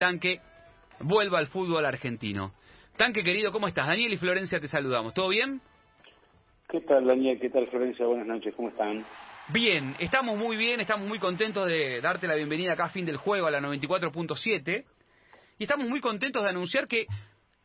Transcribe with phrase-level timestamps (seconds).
[0.00, 0.40] Tanque
[1.00, 2.54] vuelva al fútbol argentino.
[2.96, 3.86] Tanque querido, ¿cómo estás?
[3.86, 5.12] Daniel y Florencia te saludamos.
[5.12, 5.60] ¿Todo bien?
[6.70, 7.38] ¿Qué tal, Daniel?
[7.38, 8.06] ¿Qué tal, Florencia?
[8.06, 9.04] Buenas noches, ¿cómo están?
[9.52, 13.18] Bien, estamos muy bien, estamos muy contentos de darte la bienvenida acá a fin del
[13.18, 14.86] juego a la 94.7
[15.58, 17.04] y estamos muy contentos de anunciar que,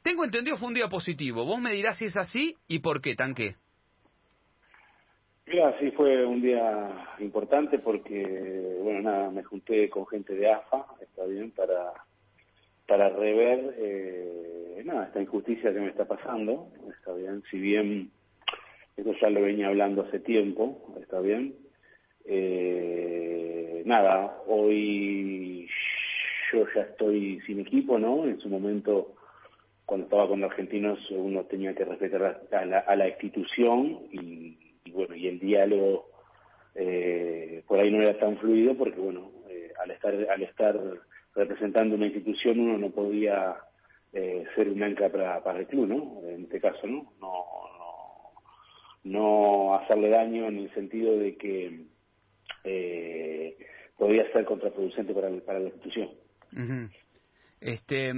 [0.04, 1.46] tengo entendido, fue un día positivo.
[1.46, 3.56] Vos me dirás si es así y por qué, Tanque.
[5.48, 10.86] Mira, sí fue un día importante porque, bueno, nada, me junté con gente de AFA,
[11.00, 11.94] está bien, para
[12.88, 17.44] para rever eh, nada esta injusticia que me está pasando está bien.
[17.50, 18.12] Si bien
[18.96, 21.56] esto ya lo venía hablando hace tiempo está bien.
[22.26, 25.68] Eh, nada hoy
[26.52, 29.14] yo ya estoy sin equipo no en su momento
[29.86, 34.58] cuando estaba con los argentinos uno tenía que respetar a la, a la institución y,
[34.92, 36.10] bueno y el diálogo
[36.74, 40.80] eh, por ahí no era tan fluido porque bueno eh, al estar al estar
[41.36, 43.58] representando una institución uno no podía
[44.14, 46.22] eh, ser un ancla para, para el club, ¿no?
[46.30, 47.14] En este caso, ¿no?
[47.20, 47.46] No,
[49.04, 51.86] no, hacerle daño en el sentido de que
[52.64, 53.58] eh,
[53.98, 56.10] podía ser contraproducente para, para la institución.
[57.60, 58.14] Este,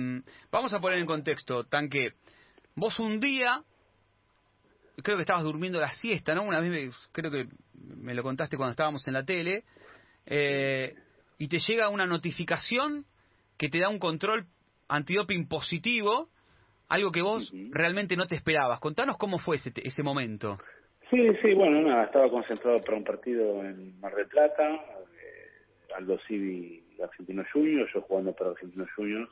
[0.51, 2.13] vamos a poner en contexto, Tanque.
[2.75, 3.63] Vos un día,
[5.01, 6.43] creo que estabas durmiendo la siesta, ¿no?
[6.43, 9.63] Una vez creo que me lo contaste cuando estábamos en la tele.
[10.25, 10.93] Eh,
[11.37, 13.05] y te llega una notificación
[13.57, 14.45] que te da un control
[14.87, 16.29] antidoping positivo,
[16.87, 18.79] algo que vos realmente no te esperabas.
[18.79, 20.57] Contanos cómo fue ese, ese momento.
[21.09, 26.19] Sí, sí, bueno, nada, estaba concentrado para un partido en Mar del Plata, eh, Aldo
[26.27, 29.31] Civi Argentino Juniors, yo jugando para Argentino Juniors.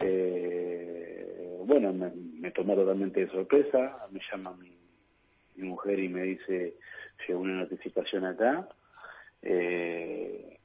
[0.00, 4.76] Eh, bueno, me, me, tomó totalmente de sorpresa, me llama mi,
[5.56, 6.74] mi mujer y me dice,
[7.26, 8.68] llegó una notificación acá.
[9.42, 10.58] Eh,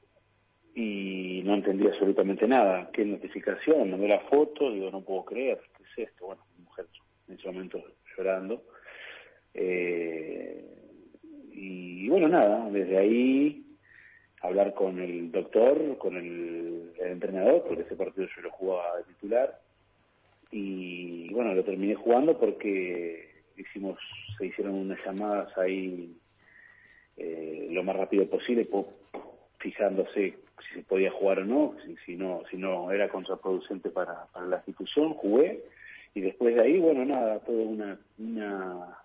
[0.80, 2.88] y no entendía absolutamente nada.
[2.92, 4.00] ¿Qué notificación?
[4.00, 6.26] Me la foto, digo, no puedo creer, ¿qué es esto?
[6.26, 6.86] Bueno, mi mujer
[7.26, 7.82] en ese momento
[8.16, 8.62] llorando.
[9.54, 10.64] Eh,
[11.52, 13.66] y bueno, nada, desde ahí
[14.40, 19.60] hablar con el doctor, con el, entrenador, porque ese partido yo lo jugaba de titular.
[20.52, 23.98] Y bueno, lo terminé jugando porque hicimos,
[24.38, 26.16] se hicieron unas llamadas ahí
[27.16, 28.68] eh, lo más rápido posible,
[29.58, 30.36] fijándose
[30.66, 34.46] si se podía jugar o no, si, si no si no era contraproducente para, para
[34.46, 35.62] la institución, jugué
[36.14, 38.98] y después de ahí, bueno, nada, todo una, una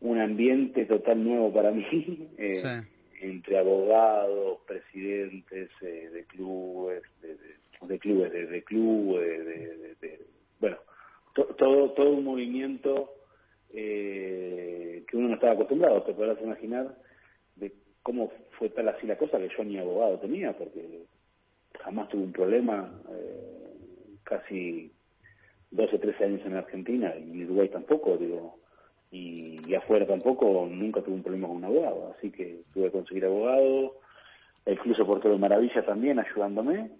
[0.00, 2.82] un ambiente total nuevo para mí, eh,
[3.20, 7.36] entre abogados, presidentes eh, de clubes, de,
[7.86, 9.46] de, clubes, de, de clubes,
[10.00, 10.20] de,
[10.60, 10.76] bueno,
[11.34, 13.12] todo todo un movimiento
[13.72, 17.07] eh, que uno no estaba acostumbrado, te podrás imaginar de
[18.08, 21.02] cómo fue tal así la cosa que yo ni abogado tenía, porque
[21.78, 23.74] jamás tuve un problema, eh,
[24.22, 24.90] casi
[25.72, 28.60] 12, 13 años en Argentina, y en Uruguay tampoco, digo,
[29.10, 33.26] y, afuera tampoco, nunca tuve un problema con un abogado, así que tuve que conseguir
[33.26, 33.96] abogado,
[34.64, 36.90] el Club por de Maravilla también ayudándome,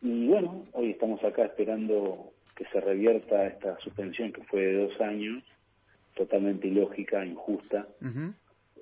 [0.00, 4.98] y bueno, hoy estamos acá esperando que se revierta esta suspensión que fue de dos
[5.02, 5.44] años,
[6.14, 7.86] totalmente ilógica, injusta,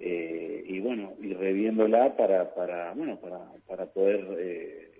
[0.04, 4.90] eh, y bueno, y reviéndola para, para, bueno, para, para poder eh,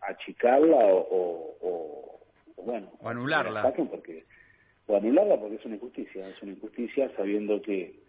[0.00, 2.20] achicarla o, o,
[2.64, 3.70] bueno, o anularla.
[3.90, 4.24] Porque,
[4.86, 8.00] o anularla porque es una injusticia, es una injusticia sabiendo que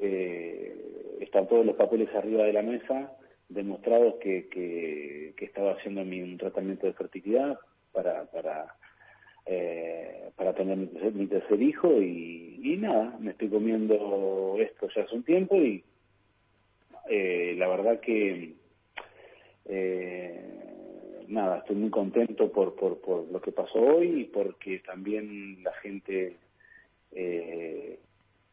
[0.00, 3.12] eh, están todos los papeles arriba de la mesa
[3.48, 7.58] demostrados que, que, que estaba haciendo un tratamiento de fertilidad
[7.90, 8.76] para, para
[9.46, 15.22] eh, para tener mi tercer, hijo y, nada, me estoy comiendo esto ya hace un
[15.22, 15.84] tiempo y
[17.08, 18.54] eh, la verdad que
[19.66, 20.52] eh,
[21.28, 25.72] nada, estoy muy contento por, por, por lo que pasó hoy y porque también la
[25.74, 26.36] gente
[27.12, 27.98] eh,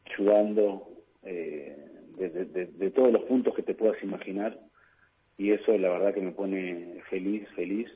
[0.05, 0.89] ayudando
[1.23, 1.75] eh,
[2.17, 4.59] de, de, todos los puntos que te puedas imaginar
[5.37, 7.89] y eso la verdad que me pone feliz, feliz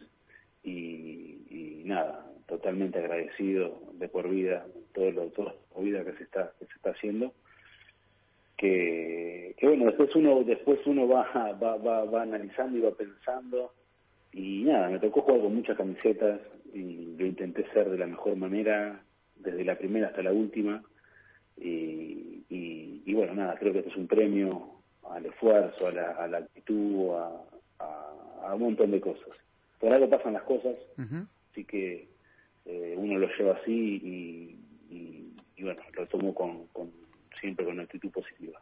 [0.63, 6.23] y, y nada, totalmente agradecido de por vida todo lo toda la vida que se
[6.23, 7.33] está que se está haciendo
[8.57, 11.23] que, que bueno después uno después uno va,
[11.61, 13.73] va va va analizando y va pensando
[14.31, 16.39] y nada me tocó jugar con muchas camisetas
[16.73, 19.01] y yo intenté ser de la mejor manera
[19.35, 20.83] desde la primera hasta la última
[21.57, 24.73] y, y, bueno nada creo que esto es un premio
[25.09, 27.31] al esfuerzo a la, a la actitud a,
[28.43, 29.29] a, un montón de cosas.
[29.79, 30.75] Por algo pasan las cosas
[31.51, 32.12] así que
[32.65, 34.57] eh, uno lo lleva así y,
[34.89, 36.91] y, bueno, lo tomo con, con,
[37.39, 38.59] siempre con actitud positiva.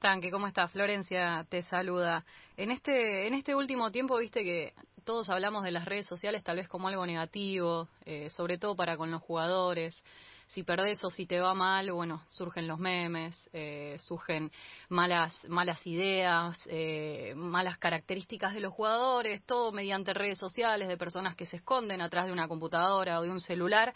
[0.00, 0.72] Tanque, ¿cómo estás?
[0.72, 2.24] Florencia te saluda.
[2.56, 4.72] En este, en este último tiempo, viste que
[5.04, 8.96] todos hablamos de las redes sociales tal vez como algo negativo, eh, sobre todo para
[8.96, 10.02] con los jugadores.
[10.52, 14.50] Si perdés o si te va mal, bueno, surgen los memes, eh, surgen
[14.88, 21.36] malas, malas ideas, eh, malas características de los jugadores, todo mediante redes sociales de personas
[21.36, 23.94] que se esconden atrás de una computadora o de un celular.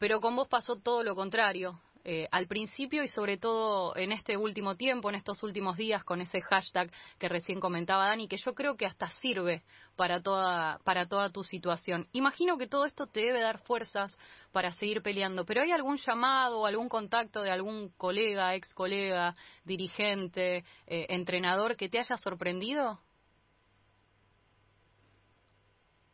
[0.00, 1.78] Pero con vos pasó todo lo contrario.
[2.06, 6.20] Eh, al principio y sobre todo en este último tiempo, en estos últimos días, con
[6.20, 9.62] ese hashtag que recién comentaba Dani, que yo creo que hasta sirve
[9.96, 12.06] para toda, para toda tu situación.
[12.12, 14.14] Imagino que todo esto te debe dar fuerzas
[14.52, 19.34] para seguir peleando, pero ¿hay algún llamado o algún contacto de algún colega, ex colega,
[19.64, 23.00] dirigente, eh, entrenador que te haya sorprendido?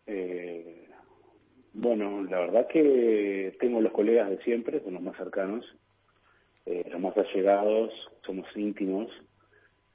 [0.06, 0.50] Eh,
[1.72, 5.64] bueno, la verdad que tengo los colegas de siempre, son los más cercanos,
[6.67, 7.93] eh, los más allegados,
[8.25, 9.11] somos íntimos,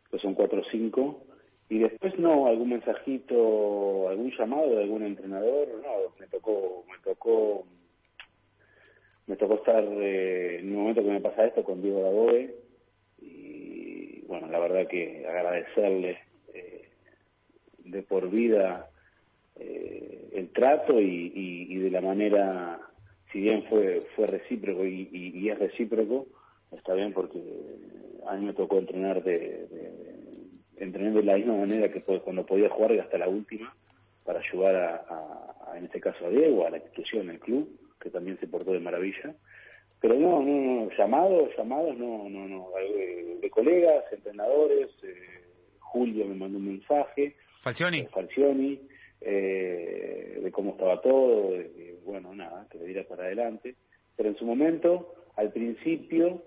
[0.10, 1.26] que son cuatro o cinco,
[1.70, 7.66] y después no, algún mensajito, algún llamado de algún entrenador, no, me tocó, me tocó,
[9.28, 12.56] me tocó estar eh, en un momento que me pasa esto con Diego Daboe,
[13.20, 16.20] y bueno, la verdad que agradecerle
[16.54, 16.90] eh,
[17.80, 18.90] de por vida
[19.58, 21.32] eh, el trato y,
[21.70, 22.80] y, de la manera,
[23.32, 26.28] si bien fue fue recíproco y, y, es recíproco,
[26.72, 27.42] está bien porque
[28.28, 29.38] a mí me tocó entrenar de,
[29.68, 33.74] de, entrenar de la misma manera que cuando podía jugar y hasta la última
[34.26, 34.96] para ayudar a,
[35.72, 37.70] a, en este caso a Diego, a la institución, al club,
[38.02, 39.36] que también se portó de maravilla.
[40.02, 45.16] Pero no, no, no llamados, llamados, no, no, no, de, de colegas, entrenadores, eh,
[45.80, 47.36] Julio me mandó un mensaje.
[47.62, 48.00] Falcioni.
[48.00, 48.80] Eh, Falcioni
[49.22, 53.76] eh, de cómo estaba todo, de, bueno, nada, que le diera para adelante.
[54.16, 56.44] Pero en su momento, al principio,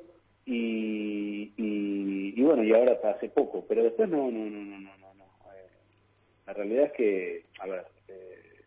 [0.47, 5.15] y, y, bueno, y ahora hasta hace poco, pero después no, no, no, no, no,
[5.15, 5.25] no.
[5.55, 5.69] Eh,
[6.47, 8.63] la realidad es que, a ver, eh,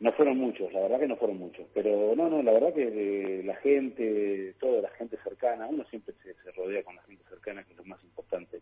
[0.00, 3.42] no fueron muchos, la verdad que no fueron muchos, pero no, no, la verdad que
[3.44, 7.62] la gente, toda la gente cercana, uno siempre se, se rodea con la gente cercana,
[7.62, 8.60] que es lo más importante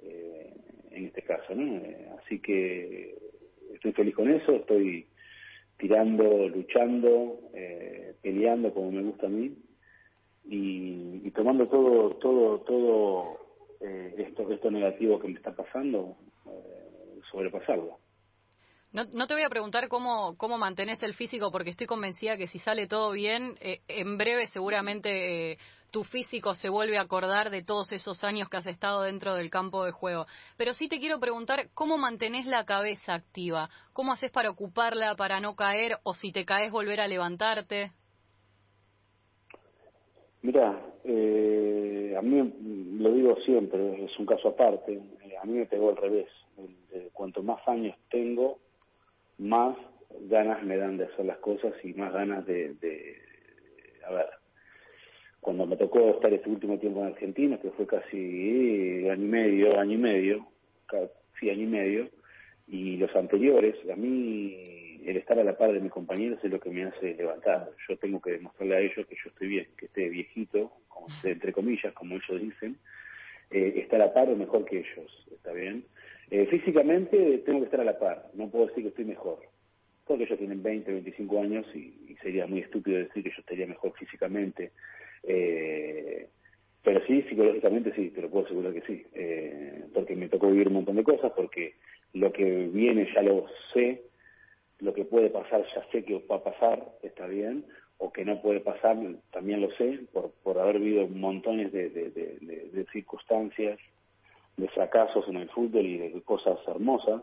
[0.00, 0.54] eh,
[0.90, 1.76] en este caso, ¿no?
[1.76, 3.16] Eh, así que
[3.74, 5.06] estoy feliz con eso, estoy
[5.78, 9.54] tirando, luchando, eh, peleando como me gusta a mí
[10.48, 13.38] y, tomando todo, todo, todo
[13.80, 16.16] eh, esto, esto negativo que me está pasando,
[16.46, 17.98] eh, sobrepasarlo.
[18.92, 22.46] No, no, te voy a preguntar cómo, cómo mantenés el físico, porque estoy convencida que
[22.46, 25.58] si sale todo bien, eh, en breve seguramente eh,
[25.96, 29.48] tu físico se vuelve a acordar de todos esos años que has estado dentro del
[29.48, 30.26] campo de juego.
[30.58, 35.40] Pero sí te quiero preguntar cómo mantenés la cabeza activa, cómo haces para ocuparla, para
[35.40, 37.92] no caer, o si te caes volver a levantarte.
[40.42, 42.52] Mira, eh, a mí
[43.00, 46.28] lo digo siempre, es un caso aparte, eh, a mí me pegó al revés.
[47.14, 48.58] cuanto más años tengo,
[49.38, 49.74] más
[50.28, 53.16] ganas me dan de hacer las cosas y más ganas de, de
[54.06, 54.26] a ver,
[55.46, 59.78] cuando me tocó estar este último tiempo en Argentina, que fue casi año y medio,
[59.78, 60.48] año y medio,
[60.86, 62.08] casi año y medio,
[62.66, 66.58] y los anteriores, a mí el estar a la par de mis compañeros es lo
[66.58, 67.70] que me hace levantar.
[67.88, 70.72] Yo tengo que demostrarle a ellos que yo estoy bien, que esté viejito,
[71.22, 72.76] entre comillas, como ellos dicen,
[73.52, 75.84] eh, estar a la par o mejor que ellos, ¿está bien?
[76.28, 79.38] Eh, físicamente tengo que estar a la par, no puedo decir que estoy mejor,
[80.08, 83.92] porque ellos tienen 20, 25 años y sería muy estúpido decir que yo estaría mejor
[83.96, 84.72] físicamente
[85.26, 86.28] eh,
[86.82, 90.68] pero sí, psicológicamente sí, te lo puedo asegurar que sí, eh, porque me tocó vivir
[90.68, 91.74] un montón de cosas, porque
[92.12, 94.02] lo que viene ya lo sé,
[94.78, 97.64] lo que puede pasar ya sé que va a pasar, está bien,
[97.98, 98.96] o que no puede pasar,
[99.32, 103.78] también lo sé, por, por haber vivido montones de, de, circunstancias,
[104.56, 107.22] de fracasos en el fútbol y de cosas hermosas,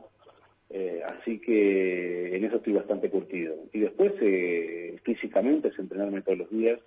[0.69, 3.55] eh, así que en eso estoy bastante curtido.
[3.71, 6.79] Y después, eh, físicamente, es entrenarme todos los días,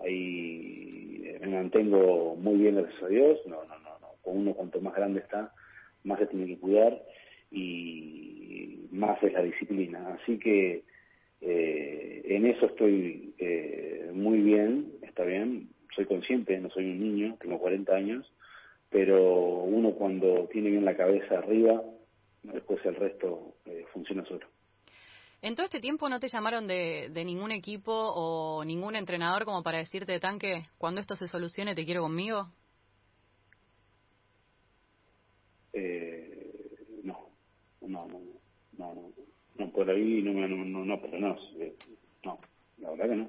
[0.00, 3.38] ahí me mantengo muy bien, gracias a Dios.
[3.46, 4.08] No, no, no, no.
[4.22, 5.52] Con uno cuanto más grande está,
[6.04, 7.00] más se tiene que cuidar
[7.50, 10.18] y más es la disciplina.
[10.20, 10.84] Así que
[11.40, 15.70] eh, en eso estoy eh, muy bien, está bien.
[15.94, 18.32] Soy consciente, no soy un niño, tengo 40 años,
[18.90, 21.82] pero uno cuando tiene bien la cabeza arriba,
[22.42, 24.46] después el resto eh, funciona solo.
[25.42, 29.62] ¿En todo este tiempo no te llamaron de, de ningún equipo o ningún entrenador como
[29.62, 32.48] para decirte, Tanque, cuando esto se solucione te quiero conmigo?
[35.72, 37.30] Eh, no,
[37.80, 38.20] no, no,
[38.76, 39.12] no, no,
[39.56, 41.36] no, por ahí no, no, no, no, pero no,
[42.24, 42.38] no,
[42.78, 43.28] la verdad que no.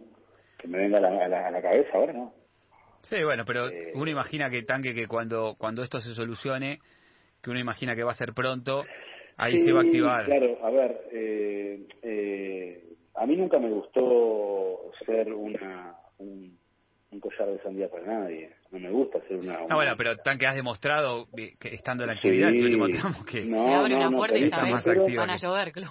[0.57, 2.33] Que me venga a la, a la, a la cabeza ahora, no.
[3.03, 6.79] Sí, bueno, pero eh, uno imagina que Tanque, que cuando, cuando esto se solucione,
[7.41, 8.83] que uno imagina que va a ser pronto,
[9.41, 10.25] ahí se va a activar.
[10.25, 12.83] Claro, a ver, eh, eh,
[13.15, 16.57] a mí nunca me gustó ser una un,
[17.19, 18.51] collar de sandía para nadie.
[18.71, 19.59] No me gusta ser una.
[19.69, 22.69] Ah, bueno, pero tan que has demostrado que estando en la actividad, sí,
[23.29, 25.73] que no, se abre una puerta y más van a llover.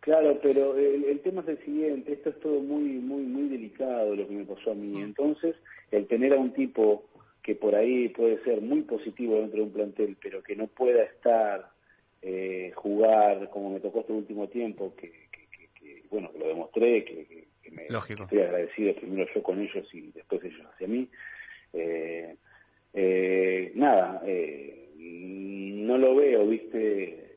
[0.00, 4.28] Claro, pero el, tema es el siguiente, esto es todo muy muy muy delicado lo
[4.28, 4.98] que me pasó a mí.
[4.98, 5.02] Mm.
[5.02, 5.56] Entonces,
[5.90, 7.04] el tener a un tipo
[7.44, 11.04] que por ahí puede ser muy positivo dentro de un plantel, pero que no pueda
[11.04, 11.70] estar,
[12.24, 17.44] eh, jugar como me tocó este último tiempo, que, que, bueno, que lo demostré, que,
[17.70, 21.08] me estoy agradecido primero yo con ellos y después ellos hacia mí.
[21.72, 22.36] Eh,
[22.92, 27.36] eh, nada, eh, no lo veo, viste,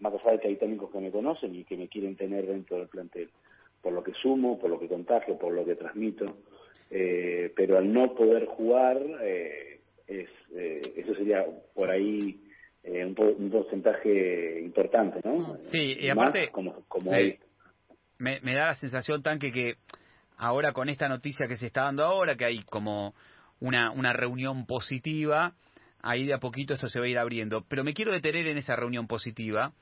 [0.00, 2.78] más allá de que hay técnicos que me conocen y que me quieren tener dentro
[2.78, 3.30] del plantel,
[3.82, 6.36] por lo que sumo, por lo que contagio, por lo que transmito,
[6.90, 12.38] eh, pero al no poder jugar, eh, es, eh, eso sería por ahí
[12.84, 15.58] un, porcentaje importante, ¿no?
[15.64, 17.10] Sí, y aparte, como, como
[18.18, 19.76] me, me da la sensación, Tanque, que
[20.36, 23.14] ahora con esta noticia que se está dando ahora, que hay como
[23.60, 25.54] una, una reunión positiva,
[26.02, 27.64] ahí de a poquito esto se va a ir abriendo.
[27.68, 29.72] Pero me quiero detener en esa reunión positiva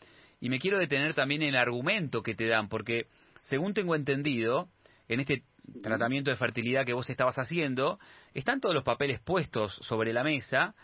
[0.40, 3.06] y me quiero detener también en el argumento que te dan, porque
[3.42, 4.68] según tengo entendido,
[5.09, 5.42] en este
[5.82, 7.99] tratamiento de fertilidad que vos estabas haciendo,
[8.35, 10.75] están todos los papeles puestos sobre la mesa.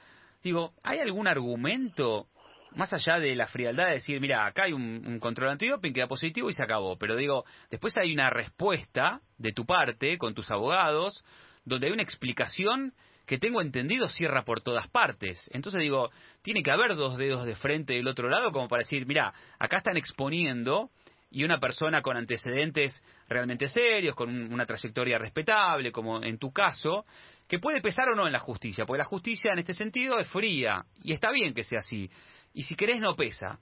[0.48, 2.26] Digo, ¿hay algún argumento
[2.74, 6.06] más allá de la frialdad de decir, mira, acá hay un, control antidoping que da
[6.06, 6.96] positivo y se acabó?
[6.96, 11.22] Pero digo, después hay una respuesta de tu parte, con tus abogados,
[11.66, 12.94] donde hay una explicación
[13.26, 15.50] que tengo entendido cierra por todas partes.
[15.52, 16.08] Entonces digo,
[16.40, 19.76] tiene que haber dos dedos de frente del otro lado como para decir, mira, acá
[19.76, 20.88] están exponiendo
[21.30, 27.04] y una persona con antecedentes realmente serios, con una trayectoria respetable, como en tu caso,
[27.48, 30.28] que puede pesar o no en la justicia, porque la justicia en este sentido es
[30.28, 32.10] fría y está bien que sea así.
[32.52, 33.58] Y si querés no pesa.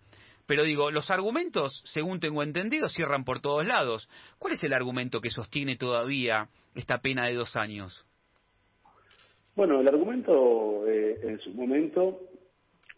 [0.47, 4.09] Pero digo, los argumentos, según tengo entendido, cierran por todos lados.
[4.39, 8.07] ¿Cuál es el argumento que sostiene todavía esta pena de dos años?
[9.57, 12.21] Bueno, el argumento eh, en su momento,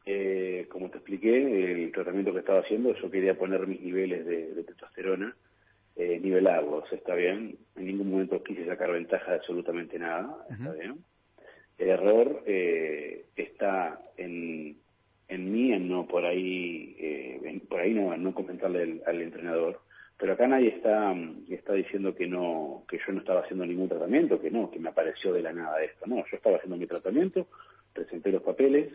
[0.05, 4.65] eh, como te expliqué, el tratamiento que estaba haciendo, yo quería poner mis niveles de,
[4.65, 5.35] testosterona,
[5.99, 7.59] eh, nivelarlos, está bien.
[7.77, 11.05] En ningún momento quise sacar ventaja de absolutamente nada, está bien.
[11.77, 14.79] El error eh, está en,
[15.29, 19.81] en mí, en no por ahí, eh, por ahí no, no comentarle al entrenador
[20.19, 21.15] pero acá nadie está,
[21.49, 24.89] está diciendo que no, que yo no estaba haciendo ningún tratamiento, que no, que me
[24.89, 26.07] apareció de la nada esto.
[26.07, 27.47] No, yo estaba haciendo mi tratamiento,
[27.93, 28.93] presenté los papeles,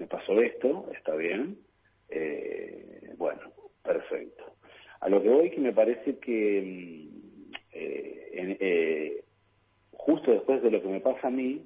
[0.00, 1.58] me pasó esto, está bien,
[2.08, 3.52] eh, bueno,
[3.84, 4.56] perfecto.
[5.04, 9.24] A lo que voy que me parece que mm, eh, eh,
[9.92, 11.62] justo después de lo que me pasa a mí,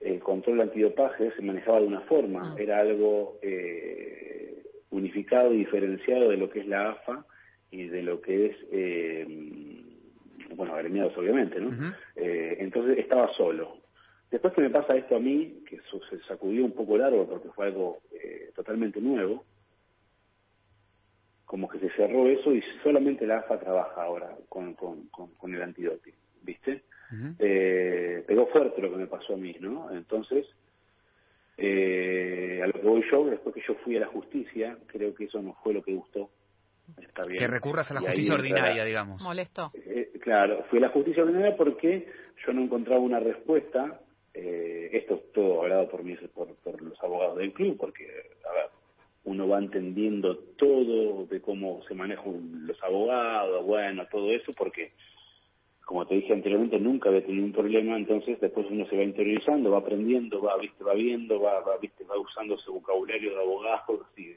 [0.00, 2.56] el control antidopaje se manejaba de una forma, ah.
[2.60, 3.38] era algo
[4.90, 7.24] unificado y diferenciado de lo que es la AFA
[7.70, 9.26] y de lo que es, eh,
[10.54, 11.94] bueno, agremiados obviamente, ¿no?
[12.16, 13.78] eh, entonces estaba solo.
[14.30, 17.66] Después que me pasa esto a mí, que se sacudió un poco largo porque fue
[17.66, 19.44] algo eh, totalmente nuevo,
[21.46, 25.62] como que se cerró eso y solamente la AFA trabaja ahora con, con, con, el
[25.62, 26.82] antidoping, ¿viste?
[27.38, 29.90] eh, pegó fuerte lo que me pasó a mí, ¿no?
[29.92, 30.44] Entonces,
[31.56, 35.24] eh, a lo que voy yo, después que yo fui a la justicia, creo que
[35.24, 36.30] eso no fue lo que gustó
[37.36, 39.20] que recurras a la justicia ordinaria, digamos.
[39.22, 39.72] Molesto.
[39.74, 42.06] Eh, claro, fui a la justicia ordinaria porque
[42.46, 44.00] yo no encontraba una respuesta.
[44.32, 48.04] Eh, esto es todo hablado por, mí, por, por los abogados del club, porque,
[48.48, 48.70] a ver,
[49.26, 54.92] uno va entendiendo todo de cómo se manejan los abogados, bueno, todo eso, porque,
[55.84, 59.72] como te dije anteriormente, nunca había tenido un problema, entonces después uno se va interiorizando,
[59.72, 64.06] va aprendiendo, va, viste, va viendo, va, va, viste, va usando ese vocabulario de abogados,
[64.16, 64.36] y,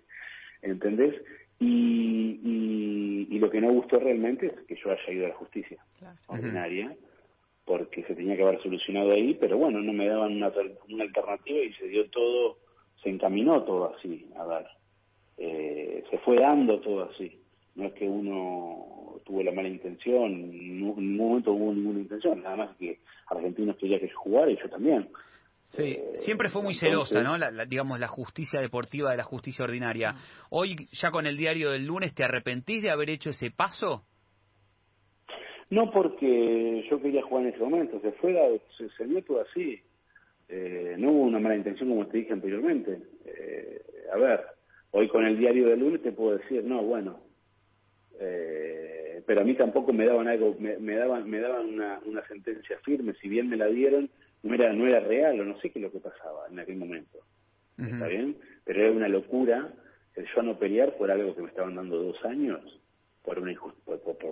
[0.64, 1.22] ¿entendés?
[1.60, 5.78] Y, y, lo que no gustó realmente es que yo haya ido a la justicia
[6.28, 6.94] ordinaria,
[7.64, 10.52] porque se tenía que haber solucionado ahí, pero bueno, no me daban una,
[10.90, 12.58] una alternativa y se dio todo,
[13.02, 14.66] se encaminó todo así, a ver,
[15.40, 17.40] eh, se fue dando todo así.
[17.76, 22.58] No es que uno tuvo la mala intención, en ningún momento hubo ninguna intención, nada
[22.58, 25.08] más que Argentinos quería que yo jugara y yo también.
[25.64, 27.38] Sí, eh, siempre fue muy celosa, ¿no?
[27.38, 30.16] La, digamos, la justicia deportiva de la justicia ordinaria.
[30.50, 34.04] Hoy, ya con el diario del lunes, ¿te arrepentís de haber hecho ese paso?
[35.70, 38.42] No porque yo quería jugar en ese momento, se fuera,
[38.78, 39.80] se, se dio todo así.
[40.50, 43.00] Eh, no hubo una mala intención como te dije anteriormente.
[43.26, 43.82] Eh,
[44.12, 44.42] a ver,
[44.92, 47.20] hoy con el diario del lunes te puedo decir, no, bueno,
[49.26, 52.80] pero a mí tampoco me daban algo, me, me daban, me daban una, una sentencia
[52.84, 54.10] firme, si bien me la dieron,
[54.42, 56.78] no era, no era real o no sé qué es lo que pasaba en aquel
[56.78, 57.20] momento.
[57.78, 58.38] ¿está bien?
[58.66, 59.72] Pero era una locura
[60.16, 62.60] el yo no pelear por algo que me estaban dando dos años
[63.24, 63.54] por, una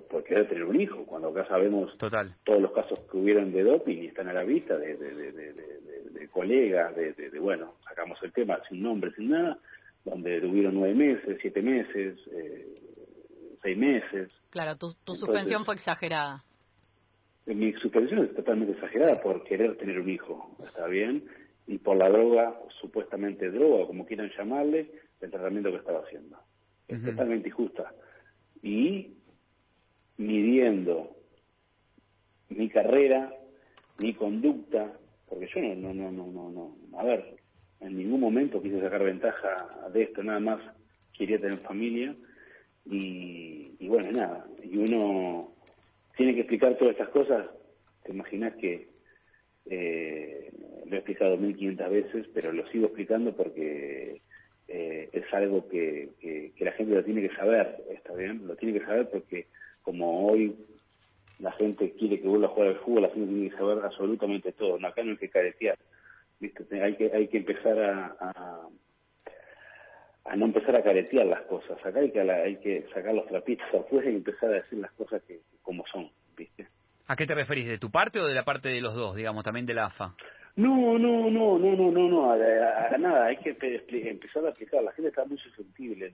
[0.09, 2.33] por, querer tener un hijo, cuando acá sabemos Total.
[2.43, 6.27] todos los casos que hubieron de doping y están a la vista de, de, de,
[6.29, 9.59] colegas, de, bueno, sacamos el tema sin nombre, sin nada,
[10.09, 12.65] donde tuvieron nueve meses, siete meses, eh,
[13.61, 14.29] seis meses.
[14.49, 16.43] Claro, tu, tu suspensión fue exagerada.
[17.45, 21.25] Mi suspensión es totalmente exagerada por querer tener un hijo, ¿está bien?
[21.65, 26.37] Y por la droga, supuestamente droga, como quieran llamarle, el tratamiento que estaba haciendo.
[26.87, 27.93] Es totalmente injusta.
[28.61, 29.15] Y
[30.17, 31.15] midiendo
[32.49, 33.33] mi carrera,
[33.97, 34.93] mi conducta,
[35.27, 37.35] porque yo no, no, no, no, no, a ver,
[37.79, 40.59] en ningún momento quise sacar ventaja de esto, nada más
[41.17, 42.15] quería tener familia
[42.85, 45.53] y, y bueno, nada, y uno
[46.15, 47.45] tiene que explicar todas estas cosas,
[48.03, 48.89] te imaginas que
[49.69, 50.51] eh,
[50.85, 54.21] lo he explicado 1500 veces, pero lo sigo explicando porque
[54.67, 58.47] eh, es algo que, que, la gente lo tiene que saber, ¿está bien?
[58.47, 59.47] Lo tiene que saber porque
[59.81, 60.55] como hoy
[61.39, 64.51] la gente quiere que vuelva a jugar al fútbol, la gente tiene que saber absolutamente
[64.53, 64.75] todo.
[64.85, 65.77] acá no hay que caretear,
[66.39, 66.81] ¿viste?
[66.81, 68.69] Hay que, hay que empezar a,
[70.25, 71.83] a, no empezar a caretear las cosas.
[71.85, 75.21] Acá hay que, hay que sacar los trapitos afuera y empezar a decir las cosas
[75.23, 76.67] que como son, ¿viste?
[77.07, 77.67] ¿A qué te referís?
[77.67, 80.13] ¿De tu parte o de la parte de los dos, digamos, también de la AFA?
[80.57, 83.55] No, no, no, no, no, no, no, a, nada, hay que
[84.09, 86.13] empezar a aplicar, la gente está muy susceptible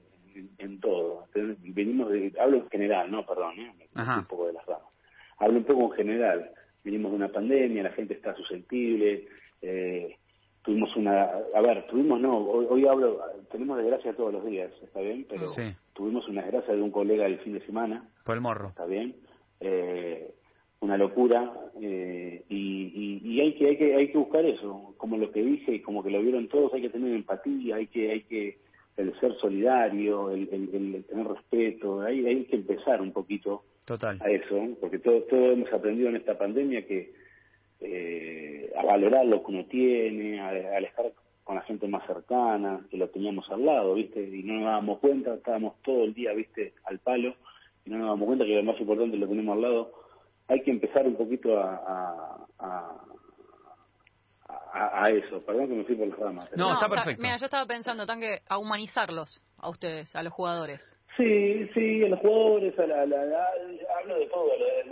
[0.58, 3.72] en, todo, venimos de, hablo en general, no, perdón, ¿eh?
[3.96, 4.92] un poco de las ramas,
[5.38, 6.52] hablo un poco en general,
[6.84, 9.30] venimos de una pandemia, la gente está susceptible,
[9.64, 10.18] eh,
[10.64, 13.20] tuvimos una, a ver, tuvimos no, hoy, hablo,
[13.52, 15.48] tenemos desgracia todos los días, está bien, pero
[15.94, 18.08] tuvimos una desgracia de un colega el fin de semana.
[18.24, 18.70] Por el morro.
[18.70, 19.16] Está bien.
[19.60, 20.34] Eh,
[20.82, 25.32] una locura eh, y, y, hay que hay que hay que buscar eso como lo
[25.32, 28.24] que dije y como que lo vieron todos hay que tener empatía hay que hay
[28.24, 28.58] que
[28.98, 34.20] el ser solidario el, el, tener respeto hay, hay que empezar un poquito Total.
[34.22, 37.14] a eso porque todos todo hemos aprendido en esta pandemia que
[37.84, 41.12] eh, a valorar lo que uno tiene a, al estar
[41.44, 45.00] con la gente más cercana que lo teníamos al lado viste y no nos dábamos
[45.00, 47.36] cuenta estábamos todo el día viste al palo
[47.86, 50.04] y no nos dábamos cuenta que lo más importante lo tenemos al lado
[50.48, 53.04] hay que empezar un poquito a, a,
[54.74, 55.42] a, eso.
[55.46, 56.50] Perdón que me fui por las ramas.
[56.56, 57.22] No, está perfecto.
[57.22, 60.96] mira, yo estaba pensando, que a humanizarlos, a ustedes, a los jugadores.
[61.18, 63.48] Sí, sí, a los jugadores, a la, la,
[64.00, 64.50] hablo de todo,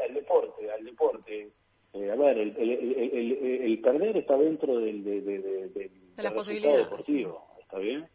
[0.07, 1.49] al, deporte, al deporte.
[1.93, 6.33] Eh, a ver, el, el, el, perder está dentro del, de, de, de, de, la
[6.33, 8.05] posibilidad deportivo, ¿está bien?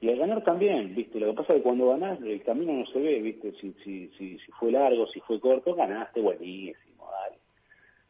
[0.00, 1.20] Y al ganar también, ¿viste?
[1.20, 3.52] Lo que pasa es que cuando ganás el camino no se ve, ¿viste?
[3.60, 7.38] Si, si, si, si fue largo, si fue corto, ganaste, buenísimo, dale.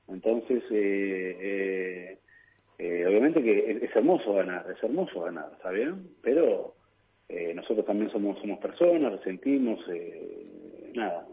[0.08, 2.18] Entonces, eh, eh,
[2.78, 6.08] eh, obviamente que es, hermoso ganar, es hermoso ganar, ¿está bien?
[6.22, 6.74] Pero
[7.28, 11.26] eh, nosotros también somos somos personas, resentimos, eh, nada,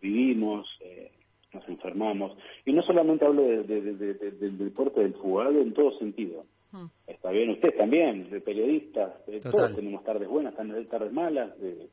[0.00, 1.11] vivimos, eh,
[1.52, 2.36] nos enfermamos.
[2.64, 6.44] Y no solamente hablo de, del deporte del fútbol, en todo sentido.
[6.72, 6.86] Mm.
[7.06, 9.12] Está bien, usted también, de periodistas,
[9.42, 11.58] todos tenemos tardes buenas, tardes malas.
[11.60, 11.88] De,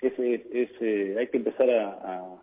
[0.00, 2.38] ese, ese, hay que empezar a,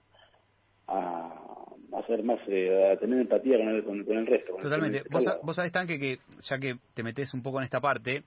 [0.87, 4.55] a, hacer más, eh, a tener empatía con el, con, el resto.
[4.59, 5.03] Totalmente.
[5.09, 8.23] vos, vos sabés, Tanque, que ya que te metes un poco en esta parte,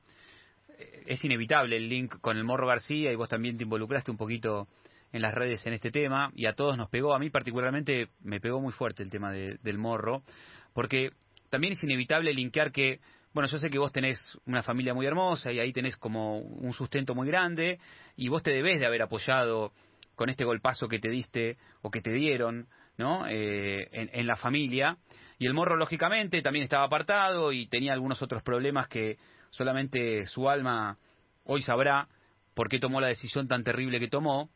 [0.78, 4.16] eh, es inevitable el link con el Morro García y vos también te involucraste un
[4.16, 4.68] poquito
[5.14, 8.40] en las redes en este tema y a todos nos pegó, a mí particularmente me
[8.40, 10.24] pegó muy fuerte el tema del morro,
[10.72, 11.10] porque
[11.50, 12.98] también es inevitable linkear que
[13.32, 16.72] bueno, yo sé que vos tenés una familia muy hermosa y ahí tenés como un
[16.72, 17.78] sustento muy grande
[18.16, 19.72] y vos te debés de haber apoyado
[20.16, 23.24] con este golpazo que te diste o que te dieron, ¿no?
[23.28, 24.98] Eh, en, la familia.
[25.38, 29.18] Y el morro, lógicamente, también estaba apartado y tenía algunos otros problemas que
[29.50, 30.98] solamente su alma
[31.44, 32.08] hoy sabrá
[32.54, 34.48] por qué tomó la decisión tan terrible que tomó.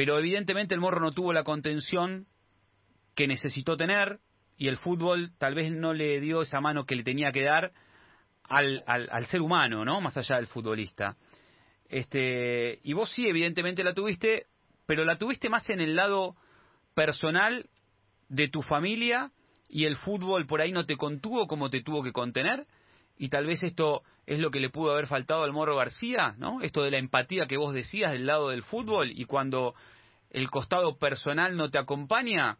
[0.00, 2.24] Pero evidentemente el morro no tuvo la contención
[3.14, 4.18] que necesitó tener
[4.56, 7.72] y el fútbol tal vez no le dio esa mano que le tenía que dar
[8.44, 10.00] al, al, ser humano, ¿no?
[10.00, 11.18] Más allá del futbolista.
[11.86, 14.46] Este, y vos sí, evidentemente la tuviste,
[14.86, 16.34] pero la tuviste más en el lado
[16.94, 17.68] personal
[18.30, 19.32] de tu familia
[19.68, 22.66] y el fútbol por ahí no te contuvo como te tuvo que contener.
[23.20, 26.62] Y tal vez esto es lo que le pudo haber faltado al Morro García, ¿no?
[26.62, 29.74] Esto de la empatía que vos decías del lado del fútbol y cuando
[30.30, 32.56] el costado personal no te acompaña,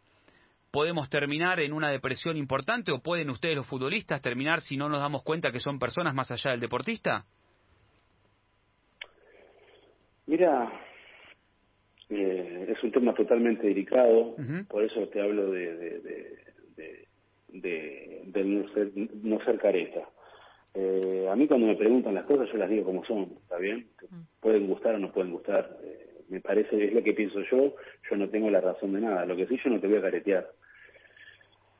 [0.71, 5.01] podemos terminar en una depresión importante o pueden ustedes los futbolistas terminar si no nos
[5.01, 7.25] damos cuenta que son personas más allá del deportista?
[10.27, 10.71] Mira,
[12.11, 14.37] eh, es un tema totalmente delicado,
[14.69, 17.09] por eso te hablo de, de,
[17.49, 20.07] de, no, ser, no ser careta.
[20.75, 23.89] Eh, a mí cuando me preguntan las cosas yo las digo como son, ¿está bien?
[24.09, 24.21] Mm.
[24.41, 25.79] Pueden gustar o no pueden gustar.
[25.83, 27.75] Eh, me parece, es lo que pienso yo,
[28.09, 29.27] yo no tengo la razón de nada.
[29.27, 30.51] Lo que sí, yo no te voy a caretear.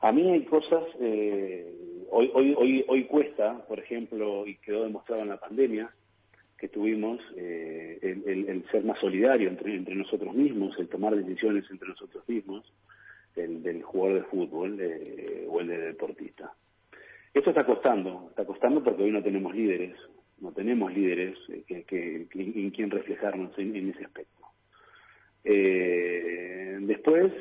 [0.01, 1.71] A mí hay cosas, eh,
[2.09, 5.91] hoy, hoy, hoy, hoy cuesta, por ejemplo, y quedó demostrado en la pandemia,
[6.61, 11.89] que tuvimos eh, el, ser más solidario entre, entre nosotros mismos, el tomar decisiones entre
[11.89, 12.71] nosotros mismos,
[13.35, 16.53] el del jugador de fútbol eh, o el de deportista.
[17.33, 19.95] Esto está costando, está costando porque hoy no tenemos líderes,
[20.39, 24.47] no tenemos líderes que, que, en quien reflejarnos en, ese aspecto.
[25.43, 27.31] Eh, después,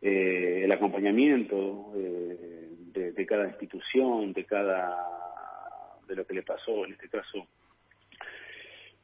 [0.00, 5.14] el acompañamiento de, de cada institución, de cada
[6.06, 7.46] de lo que le pasó, en este caso,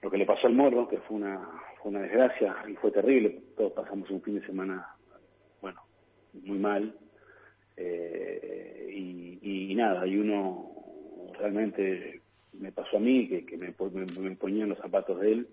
[0.02, 1.46] lo que le pasó al Morro, que fue una,
[1.80, 3.42] fue una desgracia y fue terrible.
[3.56, 4.86] Todos pasamos un fin de semana,
[5.60, 5.82] bueno,
[6.32, 6.94] muy mal.
[7.76, 8.49] Eh,
[9.70, 10.72] y, nada, y uno
[11.38, 12.22] realmente
[12.54, 13.72] me pasó a mí que, que me,
[14.18, 15.48] me, ponía en los zapatos de él,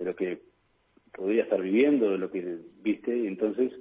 [0.00, 0.40] de lo que
[1.12, 3.72] podía estar viviendo, de lo que viste, y entonces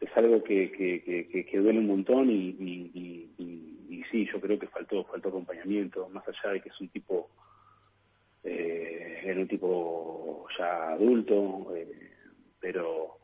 [0.00, 5.02] es algo que, que, duele un montón y, y, y, sí, yo creo que faltó,
[5.04, 7.30] faltó acompañamiento, más allá de que es un tipo
[8.44, 11.88] eh, era un tipo ya adulto, eh,
[12.60, 13.16] pero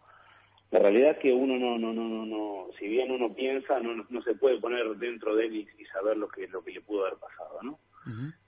[0.70, 4.06] la realidad es que uno no, no, no, no, no, si bien uno piensa, no,
[4.08, 7.06] no se puede poner dentro de él y, saber lo que, lo que le pudo
[7.06, 7.78] haber pasado, ¿no?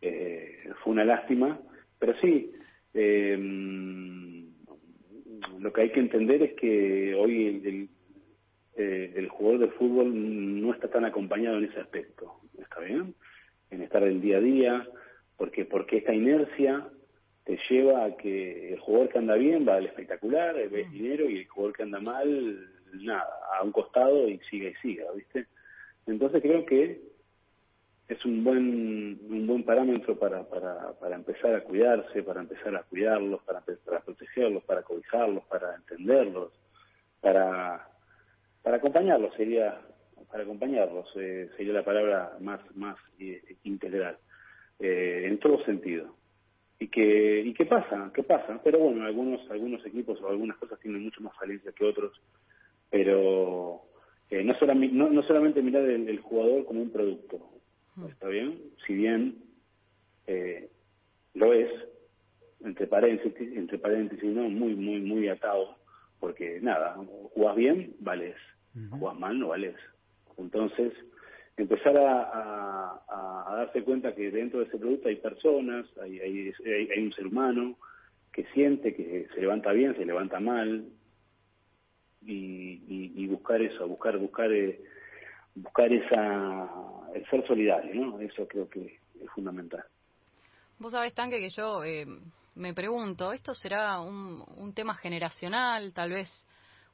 [0.03, 1.59] eh, fue una lástima,
[1.99, 2.53] pero sí,
[2.95, 3.39] eh,
[5.59, 7.89] lo que hay que entender es que hoy el,
[8.77, 13.15] eh, el jugador de fútbol no está tan acompañado en ese aspecto, ¿está bien?
[13.71, 14.89] En estar el día a día,
[15.37, 16.89] porque porque esta inercia
[17.51, 20.93] te lleva a que el jugador que anda bien va al espectacular, ves mm.
[20.93, 25.07] dinero y el jugador que anda mal, nada, a un costado y siga y siga,
[25.17, 25.47] ¿viste?
[26.07, 27.01] Entonces creo que
[28.07, 32.85] es un buen un buen parámetro para, para, para empezar a cuidarse, para empezar a
[32.85, 36.53] cuidarlos, para, para protegerlos, para cobijarlos, para entenderlos,
[37.21, 37.85] para
[38.63, 39.81] para acompañarlos sería
[40.31, 44.19] para acompañarlos eh, sería la palabra más más eh, integral
[44.79, 46.15] eh, en todo sentido.
[46.81, 48.61] Y que, y qué pasa, qué pasa.
[48.65, 52.21] Pero bueno, algunos, algunos equipos o algunas cosas tienen mucho más falencia que otros,
[52.91, 53.83] pero
[54.31, 57.39] eh, no, solamente, no, solamente mirar el, jugador como un producto,
[57.97, 58.07] mm.
[58.07, 58.59] ¿está bien?
[58.87, 59.37] Si bien
[60.27, 60.71] eh,
[61.35, 61.71] lo es,
[62.65, 64.49] entre paréntesis, entre paréntesis, ¿no?
[64.49, 65.77] Muy, muy, muy atado,
[66.19, 66.97] porque nada,
[67.35, 68.37] jugás bien, vales,
[68.91, 69.77] jugás mal, no vales.
[70.39, 70.93] Entonces,
[71.63, 73.01] empezar a,
[73.57, 77.77] darse cuenta que dentro de ese producto hay personas, hay, hay, hay, un ser humano
[78.33, 80.87] que siente que se levanta bien, se levanta mal,
[82.23, 84.81] y, y, buscar eso, buscar, buscar, eh,
[85.55, 86.69] buscar esa,
[87.15, 88.21] el ser solidario, ¿no?
[88.21, 89.85] Eso creo que es fundamental.
[90.79, 92.07] Vos sabés, Tanque, que yo eh,
[92.55, 96.47] me pregunto, ¿esto será un, un tema generacional, tal vez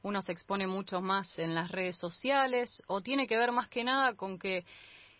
[0.03, 3.83] uno se expone mucho más en las redes sociales o tiene que ver más que
[3.83, 4.65] nada con que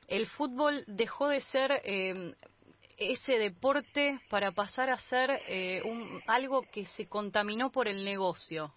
[0.08, 2.34] el fútbol dejó de ser eh,
[2.98, 8.74] ese deporte para pasar a ser eh, un, algo que se contaminó por el negocio.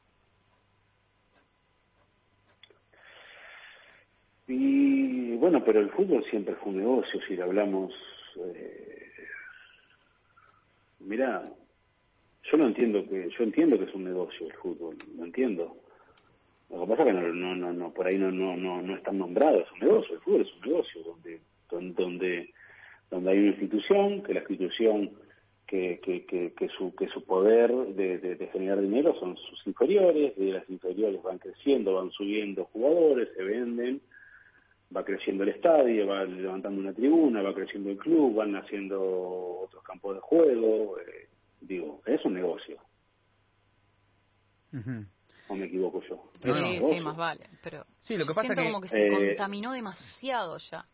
[4.46, 7.92] Y bueno, pero el fútbol siempre fue un negocio, si le hablamos...
[8.36, 9.12] Eh,
[10.98, 11.48] mira,
[12.50, 15.76] yo no entiendo que yo entiendo que es un negocio el fútbol, lo entiendo.
[16.70, 19.18] Lo que pasa es que no, no, no, por ahí no, no, no, no están
[19.18, 22.54] nombrados, es un negocio, el fútbol es un negocio donde, donde,
[23.10, 25.10] donde hay una institución, que la institución
[25.66, 30.52] que, que, que, que su, que su poder de, generar dinero son sus inferiores, de
[30.52, 34.00] las inferiores van creciendo, van subiendo jugadores, se venden,
[34.94, 39.82] va creciendo el estadio, va levantando una tribuna, va creciendo el club, van haciendo otros
[39.82, 41.28] campos de juego, eh,
[41.60, 42.78] digo, es un negocio
[45.50, 46.22] o me equivoco yo.
[46.40, 47.46] Sí, sí, más vale.
[47.62, 50.84] Pero sí, lo que pasa siento que, como que se eh, contaminó demasiado ya.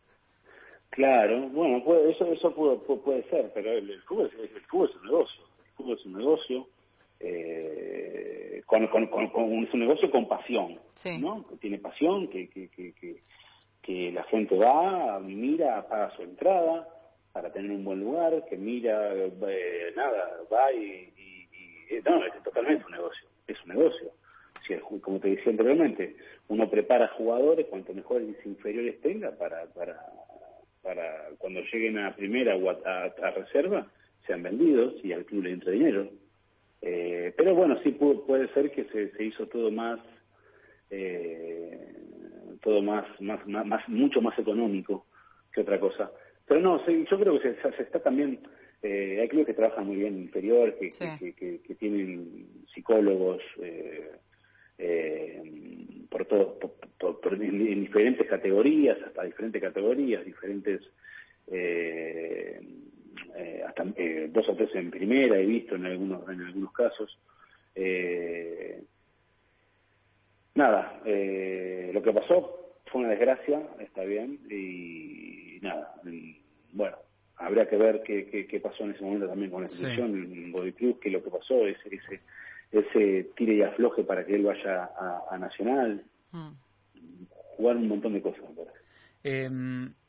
[0.89, 4.95] Claro, bueno, puede, eso eso puede, puede ser, pero el, fútbol, es, el fútbol es
[4.95, 5.43] un negocio.
[5.59, 6.67] El fútbol es un negocio.
[7.19, 10.79] Eh, con, con, con, es un negocio con pasión,
[11.19, 11.47] ¿no?
[11.47, 13.21] Que tiene pasión, que, que, que, que,
[13.81, 16.87] que la gente va, mira, paga su entrada
[17.31, 22.43] para tener un buen lugar, que mira, eh, nada, va y, y, y, no, es
[22.43, 24.11] totalmente un negocio, es un negocio
[25.01, 26.15] como te decía anteriormente,
[26.47, 29.99] uno prepara jugadores cuanto mejores inferiores tenga para, para,
[30.81, 33.87] para cuando lleguen a primera o a, reserva
[34.25, 36.09] sean vendidos y al club le entre dinero.
[36.81, 39.99] Eh, pero bueno, sí puede, ser que se, se hizo todo más,
[40.89, 41.93] eh,
[42.61, 45.05] todo más, más, más, mucho más económico
[45.53, 46.11] que otra cosa.
[46.45, 48.39] pero no, yo creo que se, está también,
[48.83, 50.91] eh, hay clubes que trabajan muy bien inferior, que,
[51.35, 54.11] que, que, tienen psicólogos eh,
[54.77, 55.41] eh,
[56.09, 60.81] por todo, por, en, diferentes categorías, hasta diferentes categorías, diferentes,
[61.47, 62.59] eh,
[63.35, 67.17] eh, hasta eh, dos o tres en primera he visto en algunos, en algunos casos.
[67.75, 68.81] Eh,
[70.55, 76.01] nada, eh, lo que pasó fue una desgracia, está bien, y, nada,
[76.71, 76.97] bueno,
[77.35, 80.71] habría que ver qué, qué, pasó en ese momento también con la institución, en Body
[80.71, 82.21] Club, qué es lo que pasó, ese, ese,
[82.71, 84.89] ese tire y afloje para que él vaya
[85.29, 86.51] a, Nacional, mm.
[87.55, 88.43] jugar un montón de cosas,
[89.23, 89.49] Eh,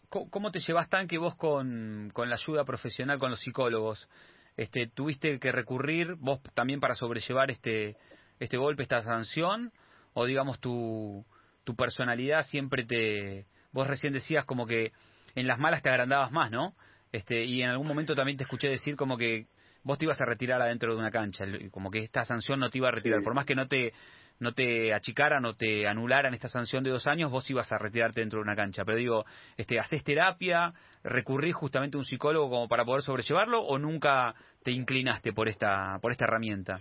[0.09, 4.09] ¿Cómo te llevas tan que vos con, con la ayuda profesional, con los psicólogos?
[4.57, 7.97] Este, ¿Tuviste que recurrir vos también para sobrellevar este,
[8.41, 9.71] este golpe, esta sanción?
[10.15, 11.27] ¿O digamos tu,
[11.65, 13.45] tu personalidad siempre te...
[13.71, 14.93] Vos recién decías como que
[15.35, 16.75] en las malas te agrandabas más, ¿no?
[17.13, 19.47] Este, y en algún momento también te escuché decir como que
[19.89, 22.77] vos te ibas a retirar adentro de una cancha, como que esta sanción no te
[22.77, 23.95] iba a retirar, por más que no te
[24.39, 28.21] no te achicaran o te anularan esta sanción de dos años, vos ibas a retirarte
[28.21, 28.85] dentro de una cancha.
[28.85, 29.25] Pero digo,
[29.57, 30.75] este, ¿haces terapia?
[31.03, 35.99] ¿Recurrís justamente a un psicólogo como para poder sobrellevarlo o nunca te inclinaste por esta,
[36.01, 36.79] por esta herramienta?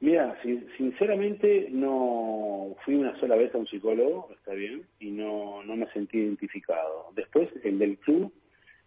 [0.00, 0.36] Mira,
[0.76, 5.86] sinceramente no fui una sola vez a un psicólogo, está bien, y no, no me
[5.92, 7.06] sentí identificado.
[7.14, 8.30] Después, el del club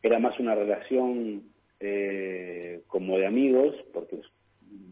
[0.03, 4.19] era más una relación eh, como de amigos, porque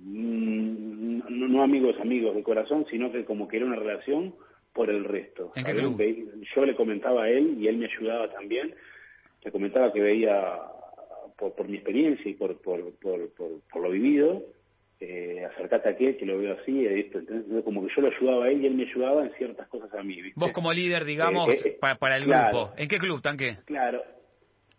[0.06, 4.36] Mm, no, no, amigos, amigos de corazón, sino que como que era una relación
[4.72, 5.52] por el resto.
[5.56, 8.76] Yo le comentaba a él y él me ayudaba también.
[9.44, 10.60] Le comentaba que veía,
[11.38, 14.44] por, por mi experiencia y por, por, por, por, lo vivido,
[15.00, 17.20] eh, acercate a aquel que lo veo así, esto.
[17.20, 19.94] Entonces, como que yo lo ayudaba a él y él me ayudaba en ciertas cosas
[19.94, 20.20] a mí.
[20.36, 22.74] Vos como líder, digamos, eh, eh, para, para, el grupo.
[22.78, 23.58] ¿En qué club, Tanque?
[23.66, 24.04] Claro,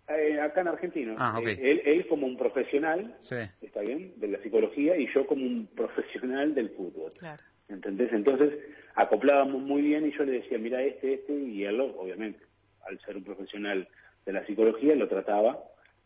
[0.08, 1.14] eh, acá en Argentina.
[1.18, 3.16] Ah, eh, él, como un profesional,
[3.60, 7.12] está bien, de la psicología, y yo como un profesional del fútbol.
[7.18, 7.42] Claro.
[7.68, 8.12] ¿Entendés?
[8.12, 8.52] Entonces
[8.94, 12.40] acoplábamos muy bien y yo le decía, mira este, este, y él, obviamente,
[12.86, 13.88] al ser un profesional
[14.24, 15.58] de la psicología, lo trataba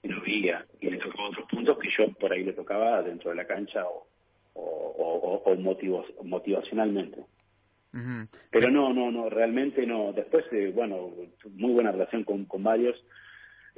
[0.03, 0.65] y lo veía.
[0.81, 3.85] Y le tocaba otros puntos que yo por ahí le tocaba dentro de la cancha
[3.87, 4.07] o,
[4.55, 5.55] o, o,
[6.25, 7.25] motivacionalmente.
[8.51, 10.13] Pero no, no, no, realmente no.
[10.13, 11.11] Después, eh, bueno,
[11.55, 12.97] muy buena relación con, con varios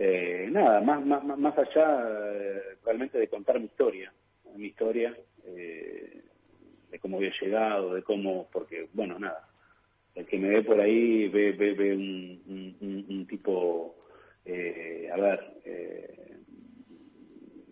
[0.04, 4.12] eh, nada, más, más, más allá eh, realmente de contar mi historia,
[4.56, 6.22] mi historia, eh,
[6.90, 9.48] de cómo había llegado, de cómo, porque, bueno, nada,
[10.16, 13.94] el que me ve por ahí ve, ve, ve un, un, tipo,
[14.44, 16.36] eh, a ver, eh,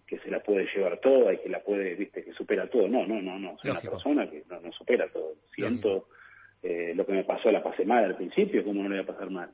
[0.06, 2.86] que se la puede llevar toda y que la puede, viste, que supera todo.
[2.86, 5.34] No, no, no, no, soy una persona que no, no supera todo.
[5.52, 6.06] Siento
[6.62, 9.12] eh, lo que me pasó, la pasé mal al principio, ¿cómo no le voy a
[9.12, 9.50] pasar mal?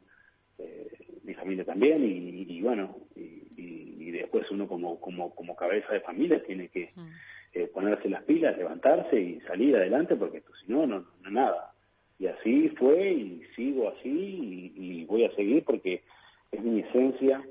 [1.26, 6.68] Mi familia también y, bueno y, después uno como como como cabeza de familia tiene
[6.68, 7.08] que mm.
[7.54, 11.72] eh, ponerse las pilas levantarse y salir adelante porque si no no no nada.
[12.18, 16.02] Y así fue y sigo así y, voy a seguir porque
[16.50, 17.44] es mi esencia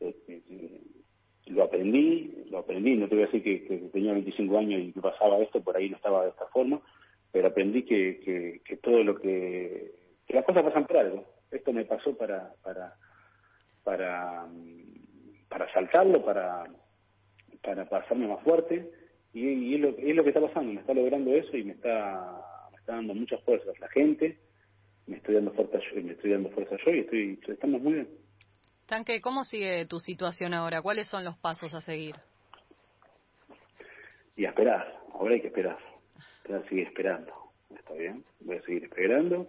[0.00, 0.82] eh,
[1.46, 2.96] lo aprendí lo aprendí.
[2.96, 5.88] No te voy a decir que, tenía 25 años y que pasaba esto por ahí
[5.88, 6.80] no estaba de esta forma
[7.32, 9.92] pero aprendí que, que, que todo lo que
[10.26, 11.24] que las cosas pasan por algo.
[11.50, 12.94] Esto me pasó para para
[13.84, 14.46] para
[15.48, 16.64] para saltarlo para
[17.62, 18.90] para pasarme más fuerte.
[19.34, 22.42] Y, es, lo, es lo que está pasando me está logrando eso y me está
[22.70, 24.38] me está dando muchas fuerzas la gente.
[25.06, 28.08] Me estoy dando fuerza yo me estoy dando fuerza yo y estoy estamos muy bien.
[28.86, 32.16] Tanque cómo sigue tu situación ahora cuáles son los pasos a seguir
[34.36, 35.78] y a esperar ahora hay que esperar.
[36.48, 37.32] Voy a seguir esperando.
[37.74, 39.48] Está bien voy a seguir esperando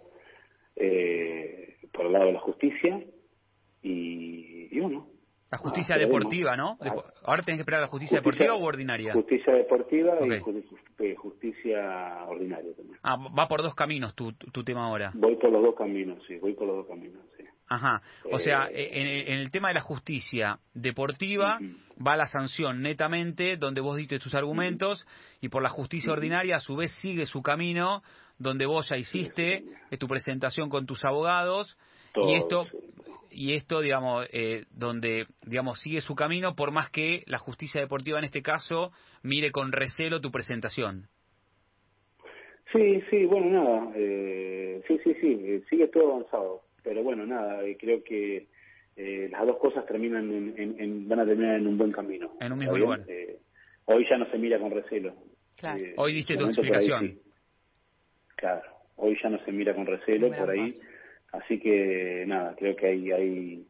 [0.76, 3.02] eh, por el lado de la justicia
[3.84, 5.06] y, y bueno.
[5.50, 6.76] La justicia deportiva, ¿no?
[7.22, 9.12] Ahora tienes que esperar la justicia, deportiva o ordinaria.
[9.12, 12.98] Justicia deportiva y eh, justicia ordinaria también.
[13.04, 15.12] Ah, va por dos caminos tu, tu tema ahora.
[15.14, 17.44] Voy por los dos caminos, sí, voy por los dos caminos, sí.
[17.68, 21.58] Ajá, o sea, eh, en, el tema de la justicia deportiva
[22.04, 25.06] va la sanción netamente donde vos diste tus argumentos
[25.40, 28.02] y por la justicia ordinaria a su vez sigue su camino
[28.38, 29.64] donde vos ya hiciste
[29.98, 31.78] tu presentación con tus abogados
[32.16, 32.66] y esto
[33.34, 38.18] y esto digamos eh, donde digamos sigue su camino por más que la justicia deportiva
[38.18, 38.92] en este caso
[39.22, 41.08] mire con recelo tu presentación.
[42.72, 47.60] Sí sí bueno nada eh, sí sí sí eh, sigue todo avanzado pero bueno nada
[47.78, 48.46] creo que
[48.96, 52.30] las dos cosas terminan en, van a terminar en un buen camino.
[52.40, 53.00] En un mismo lugar.
[53.86, 55.16] Hoy ya no se mira con recelo.
[55.96, 57.18] Hoy diste tu explicación.
[58.36, 58.62] Claro,
[58.96, 60.70] hoy ya no se mira con recelo por ahí,
[61.42, 63.66] así que nada, creo que hay, hay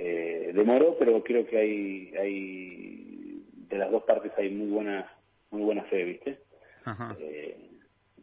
[0.00, 5.10] Eh, demoró, pero creo que hay, hay de las dos partes hay muy buena,
[5.50, 6.38] muy buena fe, ¿viste?
[6.84, 7.16] Ajá.
[7.18, 7.56] Eh,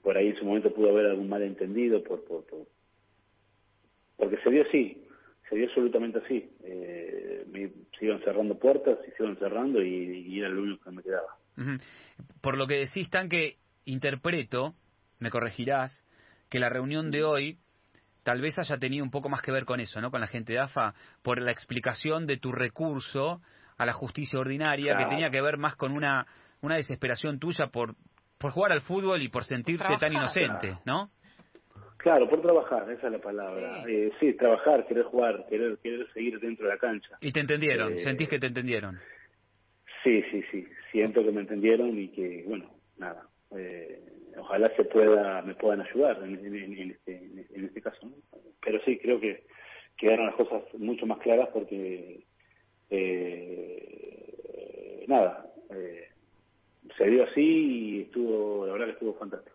[0.01, 2.65] por ahí en su momento pudo haber algún malentendido por, por, por
[4.15, 5.03] porque se dio así,
[5.49, 6.49] se dio absolutamente así.
[6.63, 7.69] Eh, me,
[7.99, 11.35] iban cerrando puertas, se iban cerrando y, y era lo único que me quedaba.
[12.39, 14.75] Por lo que decís, Tanque, interpreto,
[15.19, 16.05] me corregirás,
[16.49, 17.57] que la reunión de hoy
[18.25, 20.09] tal vez haya tenido un poco más que ver con eso, ¿no?
[20.09, 23.39] Con la gente de AFA, por la explicación de tu recurso
[23.77, 25.03] a la justicia ordinaria, Claro.
[25.05, 26.25] que tenía que ver más con una,
[26.61, 27.93] una desesperación tuya por,
[28.39, 31.11] por jugar al fútbol y por sentirte tan inocente, ¿no?
[31.97, 33.83] Claro, por trabajar, esa es la palabra.
[33.85, 33.91] Sí.
[33.91, 37.17] Eh, sí, trabajar, querer jugar, querer, querer seguir dentro de la cancha.
[37.21, 38.99] Y te entendieron, Eh, sentís que te entendieron.
[40.03, 40.67] Sí, sí, sí.
[40.91, 43.27] Siento que me entendieron y que, bueno, nada.
[43.57, 44.01] eh,
[44.37, 48.09] ojalá se pueda, me puedan ayudar en, en- este, en este caso.
[48.61, 49.43] Pero sí, creo que
[49.97, 52.25] quedaron las cosas mucho más claras porque,
[52.89, 54.25] eh,
[55.07, 56.07] nada, eh,
[56.97, 59.54] se dio así y estuvo, la verdad que estuvo fantástico.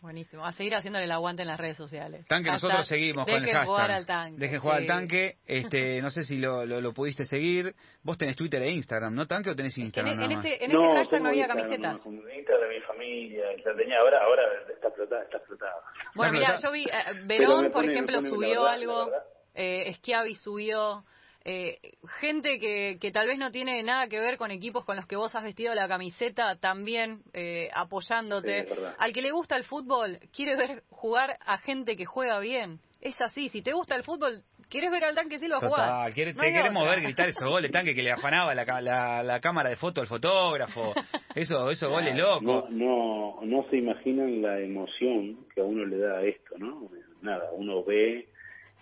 [0.00, 0.44] Buenísimo.
[0.44, 2.26] A seguir haciéndole el aguante en las redes sociales.
[2.26, 3.68] Tanque, Hashtag, nosotros seguimos con el dejen hashtag.
[3.68, 4.40] jugar al tanque.
[4.40, 4.82] Dejen jugar sí.
[4.82, 5.36] al tanque.
[5.46, 7.74] Este, no sé si lo, lo, lo pudiste seguir.
[8.02, 10.38] Vos tenés Twitter e Instagram, ¿no, Tanque, o tenés Es que en, Instagram nada en
[10.38, 12.06] ese, en ese hashtag no había Instagram, camisetas.
[12.06, 15.74] Instagram de mi familia, la tenía ahora, ahora está explotada, está explotada.
[16.14, 19.10] Bueno, No, mira, yo vi, eh, Verón, por ejemplo, subió verdad, algo,
[19.54, 21.04] eh, Schiavi subió,
[21.44, 21.78] eh,
[22.20, 25.16] gente que, que tal vez no tiene nada que ver con equipos con los que
[25.16, 28.66] vos has vestido la camiseta, también eh, apoyándote.
[28.66, 28.74] Sí.
[28.98, 32.78] Al que le gusta el fútbol, quiere ver jugar a gente que juega bien.
[33.00, 35.72] Es así, si te gusta el fútbol, quieres ver al tanque Silva jugar.
[35.88, 36.94] Total, quiere- No te queremos otra.
[36.94, 40.06] ver gritar esos goles, Tanque, que le afanaba la, la, la cámara de foto al
[40.06, 40.94] fotógrafo.
[41.34, 42.70] Eso, esos goles No, locos.
[42.70, 46.88] no, no se imaginan la emoción que a uno le da esto, ¿no?
[47.22, 48.28] Nada, uno ve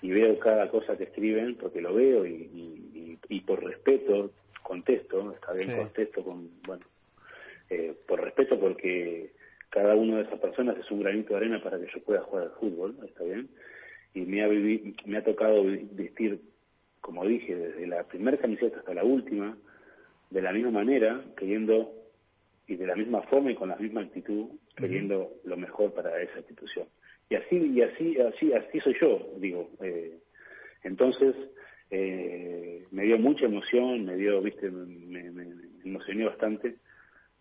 [0.02, 4.32] y veo cada cosa que escriben porque lo veo y, y, y- y por respeto
[4.62, 5.74] contesto, está bien Sí.
[5.74, 6.84] contesto con, bueno,
[7.70, 9.32] eh, por respeto porque
[9.68, 12.44] cada una de esas personas es un granito de arena para que yo pueda jugar
[12.44, 13.48] al fútbol, está bien,
[14.14, 16.40] y me ha, vivi- me ha tocado vestir,
[17.00, 19.56] como dije, desde la primera camiseta hasta la última,
[20.30, 21.92] de la misma manera, queriendo
[22.66, 26.38] y de la misma forma y con la misma actitud, queriendo lo mejor para esa
[26.38, 26.86] institución.
[27.30, 29.70] Y así, y así, así, así soy yo, digo.
[29.82, 30.18] Eh,
[30.82, 31.34] entonces,
[31.90, 36.74] eh, me dio mucha emoción, me dio, viste, me, me- me emocioné bastante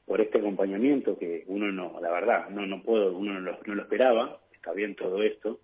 [0.05, 3.75] por este acompañamiento que uno no, la verdad, no, no puedo, uno no lo, no
[3.75, 5.59] lo esperaba, está bien todo esto,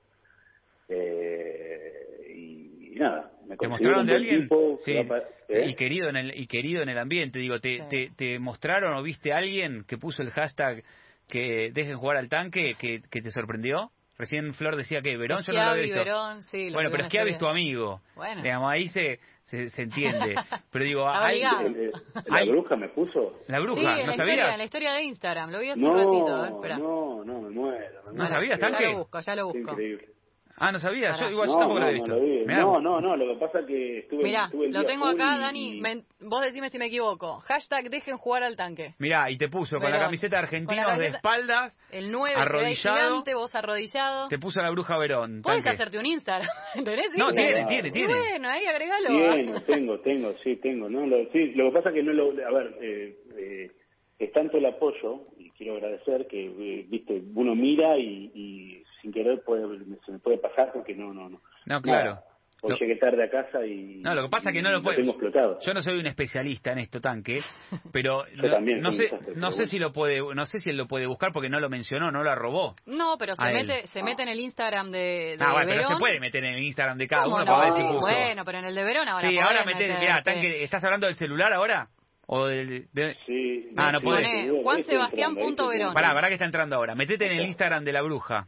[0.90, 4.42] eh, y, y nada, me ¿Te mostraron de alguien?
[4.44, 4.92] tipo, Sí.
[4.92, 5.66] que va pa- ¿eh?
[5.70, 7.84] Y querido en el y querido en el ambiente, digo, te, Sí.
[7.90, 10.84] te, te mostraron o viste a alguien que puso el hashtag
[11.28, 13.92] que dejen jugar al tanque que, que te sorprendió?
[14.18, 16.00] Recién Flor decía que Verón yo no lo había Schiavi, visto.
[16.00, 17.52] Verón, sí, lo bueno, pero en es que es tu historia.
[17.52, 18.02] amigo.
[18.16, 18.42] Bueno.
[18.44, 20.36] Digamos, ahí se, se, se entiende.
[20.72, 21.92] Pero digo, eh,
[22.28, 23.42] la bruja me puso.
[23.48, 24.52] la bruja, sí, ¿no la historia, sabías?
[24.54, 26.78] en la historia de Instagram, lo vi hace No, un ratito, a ver, espera.
[26.78, 28.02] no, no, me muero.
[28.06, 28.28] me ¿No muero.
[28.28, 28.86] sabías, ya Tanque?
[28.92, 29.60] lo busco, ya lo busco.
[29.60, 30.08] increíble.
[30.58, 31.20] Ah, no sabías.
[31.20, 32.16] Yo igual yo no, tampoco no, lo he no visto.
[32.16, 32.40] lo vi.
[32.46, 34.88] Mirá, No, no, no, lo que pasa es que estuve, Mirá, estuve el lo día
[34.88, 35.82] tengo acá, y- Dani.
[35.82, 37.40] me- vos decime si me equivoco.
[37.42, 38.94] Hashtag dejen jugar al tanque.
[39.00, 42.98] Mirá, y te puso con la camiseta de argentinos de espaldas, El 9 Arrodillado.
[43.08, 44.28] gigante, vos arrodillado.
[44.30, 45.42] te puso la bruja Verón.
[45.44, 45.76] Puedes Tanque.
[45.76, 46.48] hacerte un Instagram.
[46.86, 47.36] ¿Tenés No, Instagram?
[47.36, 48.14] tiene, tiene, Y tiene.
[48.14, 49.08] Bueno, ahí agregalo.
[49.10, 50.90] Tiene, tengo, tengo, sí, tengo.
[50.90, 52.30] No, lo, sí, lo que pasa es que no lo.
[52.32, 53.72] A ver, eh, eh,
[54.20, 59.14] es tanto el apoyo, y quiero agradecer, que, eh, viste, uno mira y, y sin
[59.14, 59.64] querer puede,
[60.04, 61.40] se me puede pasar porque no, no, no.
[61.68, 62.16] No, claro.
[62.16, 62.24] Nada.
[62.62, 63.98] Hoy Lo- llegué tarde a casa y.
[64.02, 65.60] No, lo que pasa es que no lo tengo explotado.
[65.62, 67.40] Yo no soy un especialista en esto, tanque,
[67.94, 69.70] pero Yo no, también no sé, desastre, no pero sé bueno.
[69.70, 72.24] si lo puede, no sé si él lo puede buscar porque no lo mencionó, no
[72.24, 72.76] lo arrobó.
[72.88, 73.54] No, pero se él.
[73.54, 75.94] mete, se mete en el Instagram de, de Ah, bueno, pero Verón.
[75.98, 77.52] se puede meter en el Instagram de cada ¿Cómo uno no?
[77.52, 78.00] para ver si puso.
[78.00, 80.00] Bueno, pero en el de Verón ahora sí, ahora meter, meterte.
[80.02, 81.90] mirá, tanque, ¿estás hablando del celular ahora?
[82.28, 84.28] O del, de- Sí, Ah, no sí, podés.
[84.64, 85.94] Juan ahí estoy Sebastián estoy Verón.
[85.94, 86.96] Pará, pará que está entrando ahora.
[86.96, 88.48] Metete en el Instagram de la bruja.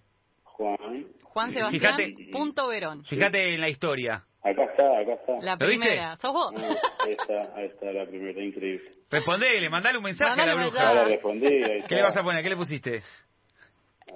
[0.57, 3.03] Juan, Juan Sebastián Fíjate- punto Verón.
[3.05, 4.23] Fíjate en la historia.
[4.41, 5.33] acá está, acá está.
[5.41, 5.77] La ¿Lo viste?
[5.85, 6.17] primera.
[6.17, 6.53] ¿Sos vos?
[6.57, 8.91] Ah, ahí está, ahí está la primera, increíble.
[9.09, 10.87] Respondele, mandale un mensaje Mandale a la bruja.
[10.89, 11.87] Ahora respondí, ahí está.
[11.87, 12.43] ¿Qué le vas a poner?
[12.43, 13.03] ¿Qué le pusiste?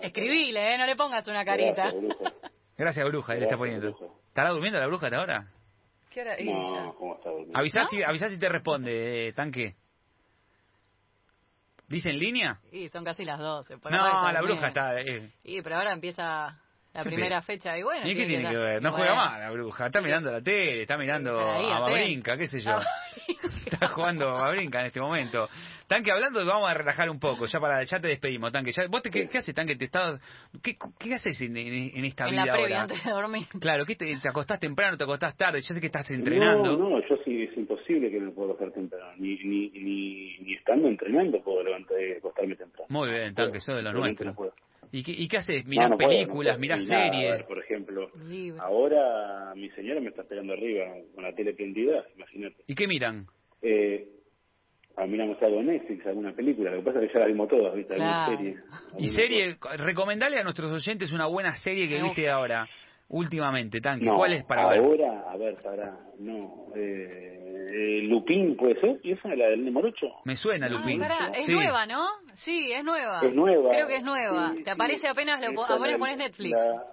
[0.01, 0.77] Escribile, ¿eh?
[0.77, 1.83] No le pongas una carita.
[1.91, 2.33] Gracias, bruja.
[2.77, 3.91] Gracias, bruja, ahí le está poniendo.
[3.93, 4.13] bruja.
[4.29, 5.47] ¿Estará durmiendo la bruja hasta ahora?
[6.11, 6.45] ¿Qué hora es?
[6.45, 7.57] No, ¿cómo está durmiendo?
[7.59, 7.87] Avisá, ¿No?
[7.87, 9.75] si, avisá si te responde, eh, tanque.
[11.91, 12.57] ¿Dice en línea?
[12.71, 13.77] Y son casi las 12.
[13.77, 14.99] por No, la bruja está...
[14.99, 16.57] eh, Sí, pero ahora empieza
[16.93, 17.77] la primera fecha.
[17.77, 18.81] Y bueno, ¿Y qué tiene que ver?
[18.81, 19.05] No bueno.
[19.05, 19.85] juega más la bruja.
[19.87, 21.79] Está mirando la tele, está mirando Ahí, a.
[21.79, 22.77] Babrinca, qué sé yo.
[23.65, 25.47] Está jugando a Babrinca en este momento.
[25.91, 27.45] Tanque, hablando, vamos a relajar un poco.
[27.47, 28.71] Ya para ya te despedimos, Tanque.
[28.71, 29.75] Ya, ¿Vos te, qué, qué haces, Tanque?
[29.75, 30.21] ¿Te estás,
[30.63, 32.93] qué, ¿Qué haces en, en- en esta En vida la previa, ahora?
[32.93, 33.43] antes de dormir.
[33.59, 35.59] Claro, ¿qué te, te acostás temprano, te acostás tarde?
[35.59, 36.77] Yo sé que estás entrenando.
[36.77, 39.11] No, no, yo sí, es imposible que me pueda acostar temprano.
[39.17, 42.87] Ni, ni, ni, ni estando entrenando puedo levantar, acostarme temprano.
[42.87, 44.53] Muy bien, Tanque, sos de no puedo.
[44.93, 45.65] ¿Y qué, ¿Y qué haces?
[45.65, 46.59] ¿Mirás no películas, no puedo.
[46.59, 47.31] mirás series?
[47.31, 48.59] ver, por ejemplo, Libre.
[48.61, 52.63] ahora mi señora me está esperando arriba con la tele prendida, imagínate.
[52.67, 53.25] ¿Y qué miran?
[53.61, 54.07] Eh,
[54.97, 56.71] ah, miramos algo en Netflix, alguna película.
[56.71, 57.93] Lo que pasa es que ya la vimos todas, ¿viste?
[57.93, 58.37] Alguna Claro.
[58.37, 58.57] serie.
[58.99, 62.67] Y serie, recomendale a nuestros oyentes una buena serie que Me viste ahora,
[63.09, 64.05] últimamente, Tanque.
[64.05, 64.79] No, ¿Cuál es para ver?
[64.79, 67.37] ahora, a ver, para, no, eh,
[67.73, 70.07] eh, Lupín puede ser, y esa es la del Morocho.
[70.25, 70.99] Me suena, Lupín.
[70.99, 71.53] pará, es Sí.
[71.53, 72.05] nueva, ¿no?
[72.35, 73.21] Sí, es nueva.
[73.23, 73.69] Es nueva.
[73.71, 74.53] Creo que es nueva.
[74.55, 75.07] Sí, Te aparece sí.
[75.07, 76.51] apenas lo apenas la- pones Netflix.
[76.51, 76.83] la-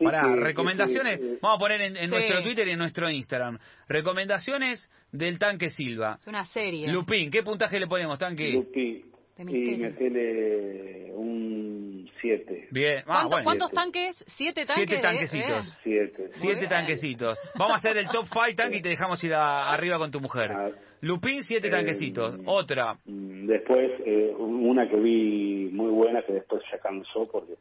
[0.00, 1.38] Sí, Pará, sí, recomendaciones, sí, sí.
[1.42, 2.10] vamos a poner en, en Sí.
[2.10, 3.58] nuestro Twitter y en nuestro Instagram.
[3.86, 6.16] Recomendaciones del Tanque Silva.
[6.20, 6.88] Es una serie.
[6.88, 8.48] Lupín, ¿qué puntaje le ponemos, Tanque?
[8.50, 9.04] Lupi,
[9.36, 12.68] De y metele un 7.
[12.70, 13.44] Bien, ah, ¿Cuánto- bueno.
[13.44, 14.24] ¿Cuántos tanques?
[14.36, 14.86] ¿Siete tanques?
[14.88, 15.68] Siete de- tanquecitos.
[15.68, 15.76] eh?
[15.84, 16.30] 7.
[16.34, 16.68] Siete bien.
[16.70, 17.38] tanquecitos.
[17.56, 20.20] Vamos a hacer el top 5 tanque y te dejamos ir a- arriba con tu
[20.20, 20.50] mujer.
[20.52, 20.70] Ah.
[21.02, 22.38] Lupín, siete Eh, tanquecitos.
[22.46, 22.94] Otra.
[23.04, 27.54] Mm, Después, eh, una que vi muy buena que después ya cansó porque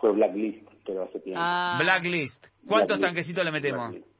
[0.00, 1.40] fue Blacklist, pero hace tiempo.
[1.42, 2.42] Ah, Blacklist.
[2.66, 3.02] ¿Cuántos Blacklist.
[3.02, 3.90] tanquecitos le metemos?
[3.90, 4.18] Blacklist.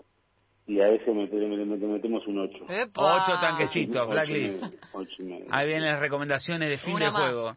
[0.67, 2.67] Y a ese metemos un 8.
[2.69, 3.17] epa.
[3.25, 4.07] Ocho tanquecitos.
[4.09, 4.63] Blacklist.
[5.51, 7.23] Ahí vienen las recomendaciones de fin Una de más.
[7.23, 7.57] juego.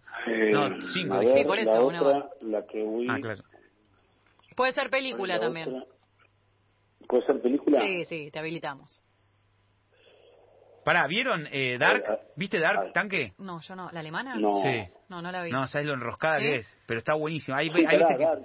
[0.52, 1.16] No, cinco.
[1.16, 1.34] A dije.
[1.34, 3.08] ver, Sí, por eso, la una otra, la que vi...
[3.10, 3.44] Ah, claro.
[4.56, 5.70] Puede ser película la también.
[5.76, 5.86] otra-
[7.08, 7.82] ¿Puede ser película?
[7.82, 9.02] Sí, sí, te habilitamos.
[10.84, 12.04] Pará, ¿vieron eh, Dark?
[12.08, 12.92] Ah, ah, ¿Viste Dark, ah.
[12.94, 13.34] tanque?
[13.38, 13.90] No, yo no.
[13.92, 14.36] ¿La alemana?
[14.36, 14.62] No.
[14.64, 14.84] Sí.
[15.10, 15.52] No, no la vi.
[15.52, 16.78] No, ¿sabes lo enroscada que es?
[16.88, 17.60] Pero está buenísima.
[17.60, 17.70] Que-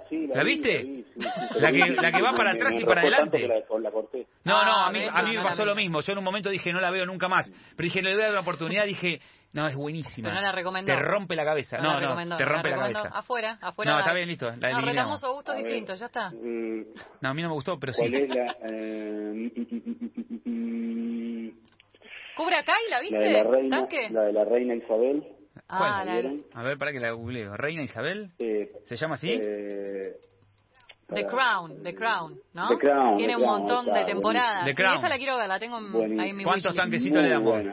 [0.09, 0.77] sí, ¿La vi, viste?
[0.83, 3.47] vi, sí, sí, La que- la que va para atrás me y para adelante.
[3.79, 4.27] La, corté.
[4.43, 6.01] No, no, Ah, a mí, ves, a mí no, me pasó lo mismo.
[6.01, 7.49] Yo en un momento dije, no la veo nunca más.
[7.75, 8.85] Pero dije, le voy a dar una oportunidad.
[8.85, 9.19] Dije,
[9.53, 10.27] no, es buenísima.
[10.29, 10.93] Pero no la recomendó.
[10.93, 11.77] Te rompe la cabeza.
[11.77, 13.09] No, No, la no, te rompe la cabeza.
[13.13, 13.93] Afuera, afuera.
[13.93, 16.29] No, está bien, listo, la No, retamos a gustos distintos, ya está.
[16.31, 16.85] mm,
[17.21, 18.01] No, a mí no me gustó, pero sí.
[18.01, 18.55] ¿Cuál es la...?
[18.69, 19.51] eh,
[22.37, 23.17] mm, ¿Cobra Kai la viste?
[23.17, 24.09] la de la reina, ¿Tanque?
[24.09, 25.23] la de la reina Isabel.
[25.69, 26.43] Ah, ¿la?
[26.53, 27.57] A ver, para que la googleo.
[27.57, 28.29] ¿Reina Isabel?
[28.39, 29.31] Eh, ¿Se llama así?
[29.31, 30.15] eh,
[31.13, 31.25] The.
[31.25, 32.67] Crown, The Crown, ¿no?
[32.69, 34.65] The Crown, Tiene The un Crown, montón está, de temporadas.
[34.65, 34.97] The Sí, Crown.
[34.97, 36.21] esa la quiero ver, la tengo en- Buenísimo.
[36.21, 37.63] ahí en mi ¿Cuántos tanquecitos le damos?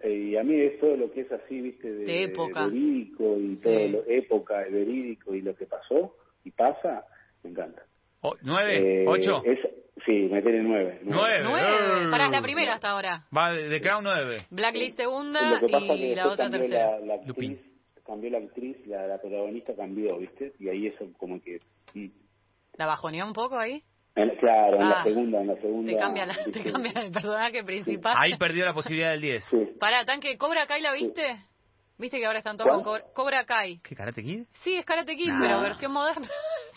[0.00, 2.66] Eh, y a mí es todo lo que es así, viste, de, De época.
[2.66, 3.88] verídico y todo Sí.
[3.88, 6.14] lo época, el verídico y lo que pasó
[6.44, 7.04] y pasa,
[7.42, 7.82] me encanta.
[8.22, 9.02] O- ¿Nueve?
[9.02, 9.42] Eh, ¿Ocho?
[9.44, 9.58] es-
[10.06, 11.00] sí, me tiene nueve.
[11.02, 11.40] Nueve.
[11.44, 12.10] Nueve.
[12.10, 13.24] Pará, es la primera hasta ahora.
[13.36, 14.38] Va de Crown 9.
[14.50, 16.98] Blacklist segunda y la otra tercera.
[17.00, 17.58] La, la actriz,
[18.06, 20.52] cambió la actriz, la, la protagonista cambió, ¿viste?
[20.58, 21.60] Y ahí eso como que...
[21.94, 22.06] mm.
[22.74, 23.82] ¿La bajoneó un poco ahí?
[24.14, 25.92] En- claro, en Ah, la segunda, en la segunda...
[25.92, 26.72] Te cambia, la, te ¿viste?
[26.72, 28.14] cambia el personaje principal.
[28.16, 29.44] Ahí perdió la posibilidad del 10.
[29.44, 29.56] Sí.
[29.78, 31.36] Pará, tanque, ¿Cobra Kai la viste?
[31.98, 33.02] ¿Viste que ahora están todos con ¿Cuál?
[33.02, 33.78] Cobra, Cobra Kai?
[33.80, 34.44] ¿Qué, Karate Kid?
[34.62, 35.40] Sí, es Karate Kid, Nah.
[35.40, 36.28] pero versión moderna.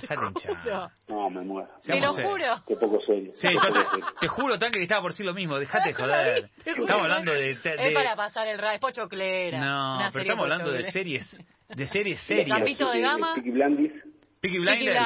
[0.02, 0.56] Déjate hinchar.
[0.64, 0.92] Juro.
[1.08, 1.70] No, me muero.
[1.84, 2.32] Te lo serios.
[2.32, 2.46] juro.
[2.68, 3.32] Qué poco serio.
[3.36, 5.58] Sí, te, te juro, Tanque, que estaba por decir lo mismo.
[5.60, 6.50] Dejate joder.
[6.66, 7.56] Estamos hablando de...
[7.56, 9.60] de- Es para pasar el rato, es pochoclera.
[9.60, 11.40] No, Una pero estamos hablando de series.
[11.70, 12.58] De series serias.
[12.58, 13.34] Campito de Gama.
[13.36, 14.04] Peaky Blinders.
[14.42, 14.98] Peaky Blinders.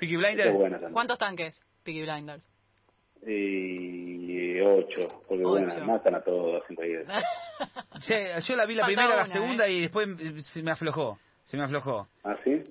[0.00, 0.56] Peaky Blinders.
[0.56, 0.92] Peaky también.
[0.92, 1.60] ¿Cuántos tanques?
[1.84, 2.42] Peaky Blinders.
[3.28, 5.64] Y ocho, porque Ocho.
[5.66, 7.22] bueno, matan a todos en realidad.
[8.00, 8.14] Sí,
[8.46, 9.72] yo la vi la Falta primera, la una, segunda ¿eh?
[9.72, 11.18] y después eh, se me aflojó.
[11.44, 12.06] Se me aflojó.
[12.22, 12.62] ¿Ah, sí?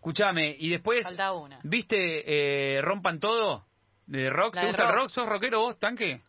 [0.00, 1.60] Escuchame, y después, Falta una.
[1.62, 3.66] ¿viste eh, Rompan Todo?
[4.06, 4.54] ¿De rock?
[4.54, 5.08] La ¿Te de gusta el rock.
[5.10, 6.22] ¿Sos rockero vos, Tanque?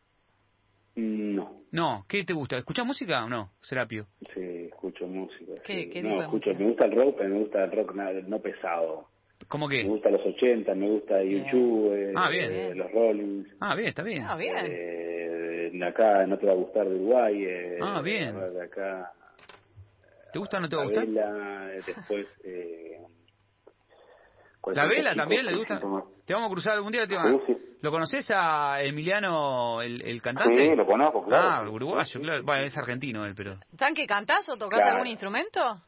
[0.95, 1.61] No.
[1.71, 2.57] No, ¿qué te gusta?
[2.57, 4.07] ¿Escuchás música o no, Serapio?
[4.33, 5.53] Sí, escucho música.
[5.63, 5.89] ¿Qué- sí.
[5.89, 6.59] qué no, escucho, música?
[6.63, 9.07] me gusta el rock, pero me gusta el rock nada- no pesado.
[9.47, 9.87] ¿Cómo Me qué?
[9.87, 12.51] gusta los 80, me gusta YouTube, eh, Ah, bien.
[12.51, 13.47] eh, los Rollins.
[13.61, 14.23] Ah, bien, está bien.
[14.27, 14.53] Ah, bien.
[14.67, 17.41] Eh, de acá no te va a gustar de Uruguay.
[17.45, 18.37] Eh, Ah, bien.
[18.37, 19.13] De acá.
[20.33, 21.05] ¿Te gusta o no te va a gustar?
[21.07, 22.27] Vela, eh, después.
[24.61, 26.13] ¿Cuál ¿La vela también le ¿Cómo gusta?
[26.25, 27.05] ¿Te vamos a cruzar algún día?
[27.07, 27.57] Te va- Sí, sí.
[27.81, 30.69] ¿Lo conoces a Emiliano, el, el cantante?
[30.69, 31.49] Sí, lo conozco, claro.
[31.49, 32.43] Ah, uruguayo, claro.
[32.43, 33.57] Bueno, es argentino él, pero...
[33.75, 34.91] ¿Tanque cantás o tocás Claro.
[34.97, 35.81] algún instrumento?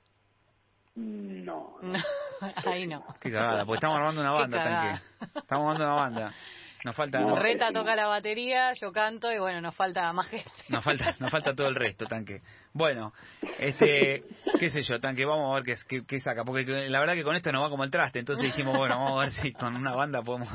[0.96, 1.78] No.
[1.82, 2.00] No,
[2.66, 3.04] ahí no.
[3.20, 4.64] Qué cagada, porque estamos armando una banda.
[4.64, 5.02] Tanque.
[5.40, 6.34] Estamos armando una banda.
[6.84, 7.20] Nos falta...
[7.22, 10.52] No, Reta toca la batería, yo canto y bueno, nos falta más gente.
[10.70, 12.42] Nos falta, nos falta todo el resto, tanque.
[12.74, 13.14] Bueno,
[13.58, 14.24] este,
[14.60, 17.24] qué sé yo, tanque, vamos a ver qué, qué, qué saca, porque la verdad que
[17.24, 19.76] con esto nos va como el traste, entonces dijimos, bueno, vamos a ver si con
[19.76, 20.50] una banda podemos,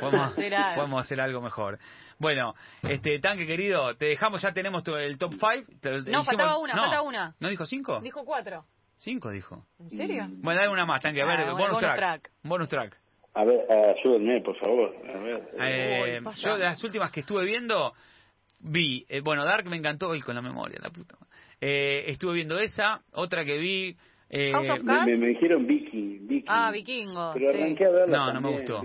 [0.00, 0.74] podemos, Hacer algo.
[0.76, 1.78] podemos hacer algo mejor.
[2.18, 6.10] Bueno, este, tanque querido, te dejamos, ya tenemos tu- el top 5.
[6.10, 7.34] No, faltaba una, falta una.
[7.40, 8.00] ¿No dijo 5?
[8.00, 8.66] Dijo cuatro.
[8.98, 9.64] Cinco, dijo.
[9.78, 10.26] ¿En serio?
[10.28, 11.22] Bueno, dale una más, tanque.
[11.22, 11.96] A ver, Ah, bonus, bonus track.
[11.96, 12.30] track.
[12.42, 12.99] Bonus track.
[13.34, 14.94] A ver, ayúdenme, por favor.
[15.08, 16.38] A ver, Eh, Uy, vaya.
[16.40, 17.92] yo de las últimas que estuve viendo,
[18.60, 21.16] vi, eh, bueno, Dark me encantó, y con la memoria, la puta.
[21.60, 23.96] Eh, estuve viendo esa, otra que vi...
[24.30, 26.44] eh, House of me, me, me dijeron Vicky, Vicky.
[26.48, 27.58] Ah, Vikingo, Pero sí.
[27.58, 28.82] arranqué a verla No, no me gustó.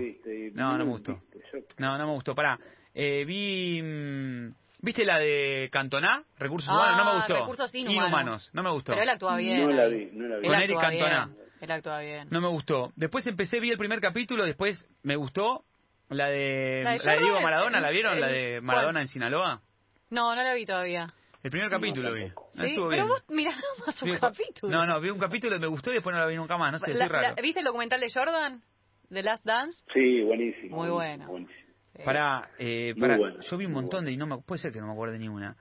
[0.54, 1.14] No, no me gustó.
[1.14, 1.40] ¿viste?
[1.52, 2.58] Yo- no, no me gustó, pará.
[2.94, 3.80] Eh, vi...
[3.82, 6.22] mm, ¿Viste la de Cantona?
[6.38, 7.34] Recursos Ah, humanos, no me gustó.
[7.40, 8.50] Recursos inhumanos.
[8.52, 8.92] no me gustó.
[8.92, 9.62] Pero él actúa bien.
[9.68, 10.46] No la vi, no la vi.
[10.46, 11.26] Con Eric Cantona.
[11.26, 11.45] bien.
[11.60, 12.28] Él actúa bien.
[12.30, 12.92] No me gustó.
[12.96, 15.64] Después empecé, vi el primer capítulo, después me gustó
[16.08, 18.20] la de, La la de Diego Maradona, ¿la el- vieron?
[18.20, 18.62] la de ¿cuál?
[18.62, 19.62] Maradona en Sinaloa.
[20.10, 21.08] No, no la vi todavía.
[21.42, 22.24] El primer capítulo vi.
[22.26, 22.50] tampoco.
[22.56, 22.66] Ah, ¿Sí?
[22.70, 23.08] Estuvo Pero bien.
[23.08, 24.72] vos mirá nada más un Vi- capítulo.
[24.72, 26.72] No, no, vi un capítulo y me gustó y después no la vi nunca más.
[26.72, 27.34] No sé, La- soy raro.
[27.36, 28.62] la- ¿Viste el documental de Jordan?
[29.08, 29.78] ¿The Last Dance?
[29.94, 30.76] Sí, buenísimo.
[30.76, 31.26] Muy bueno.
[31.28, 31.58] buenísimo.
[31.96, 32.02] Sí.
[32.04, 34.06] Para, eh, para, bueno, yo vi un montón bueno.
[34.06, 35.56] de y no me puede ser que no me acuerde ni una.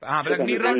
[0.00, 0.74] Ah, Black Mirror.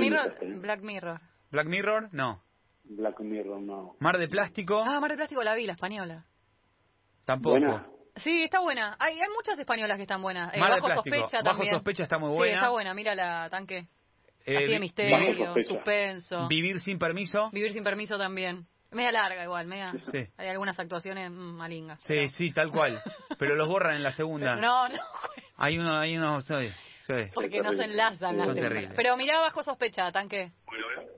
[0.61, 1.21] Black Mirror.
[1.51, 2.43] Black Mirror, no.
[2.85, 3.97] Black Mirror, no.
[4.01, 6.25] Mar de Plástico, Ah, Mar del Plástico la vi, la española.
[7.25, 7.59] tampoco.
[7.59, 7.87] Buena.
[8.17, 8.97] Sí, está buena.
[8.99, 10.53] Hay, hay muchas españolas que están buenas.
[10.55, 11.17] Eh, Mar de Bajo Plástico.
[11.17, 11.75] Sospecha Bajo también.
[11.77, 12.55] Sospecha está muy Sí, buena.
[12.57, 12.95] está buena.
[12.95, 13.87] Mira la tanque.
[14.45, 15.69] Eh, Así de vi- misterio, Bajo Sospecha.
[15.69, 16.49] suspenso.
[16.49, 17.51] Vivir sin permiso.
[17.53, 18.67] Vivir sin permiso también.
[18.91, 19.95] Media larga igual, media.
[20.11, 20.27] Sí.
[20.37, 22.01] Hay algunas actuaciones mm, malingas.
[22.03, 23.01] Sí, pero- sí, tal cual.
[23.39, 24.57] Pero los borran en la segunda.
[24.57, 24.99] No, no,
[25.57, 26.55] Hay uno, hay uno, sí,
[27.03, 27.31] sí.
[27.35, 28.93] porque no se enlazan las terribles.
[28.97, 30.53] Pero mirá bajo sospecha, tanque.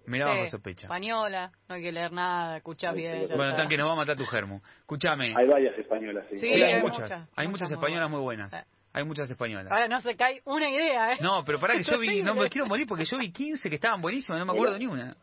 [0.06, 0.82] Mirá Sí, bajo sospecha.
[0.86, 3.26] Española, no hay que leer nada, escuchás bien.
[3.28, 3.56] Bueno, está.
[3.62, 4.60] tanque, nos va a matar tu germo.
[4.80, 5.34] Escúchame.
[5.36, 6.36] Hay varias españolas, sí.
[6.36, 7.00] Sí, Sí, hay, hay muchas.
[7.00, 8.10] muchas, hay muchas muchas muy españolas buenas.
[8.10, 8.50] muy buenas.
[8.50, 8.56] Sí.
[8.92, 9.72] Hay muchas españolas.
[9.72, 11.18] Ahora no se cae una idea, ¿eh?
[11.20, 13.74] No, pero pará que yo vi, no me quiero morir porque yo vi 15 que
[13.76, 15.16] estaban buenísimas, no me acuerdo ni una.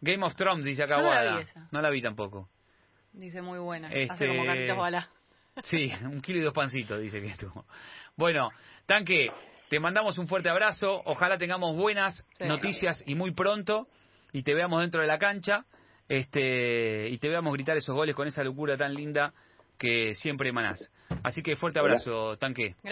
[0.00, 1.68] Game of Thrones, dice acá no la vi esa.
[1.70, 2.48] No la vi tampoco.
[3.12, 3.88] Dice muy buena.
[3.90, 5.08] Este- Hace como Carlitos Balá.
[5.64, 7.64] Sí, un kilo y dos pancitos, dice que estuvo.
[8.14, 8.50] Bueno,
[8.84, 9.30] Tanque,
[9.68, 11.02] te mandamos un fuerte abrazo.
[11.04, 12.44] Ojalá tengamos buenas Sí.
[12.44, 13.88] noticias y muy pronto.
[14.32, 15.64] Y te veamos dentro de la cancha.
[16.08, 19.32] Este, y te veamos gritar esos goles con esa locura tan linda
[19.78, 20.90] que siempre emanás.
[21.22, 22.74] Así que fuerte abrazo, Tanque.
[22.82, 22.90] Gracias.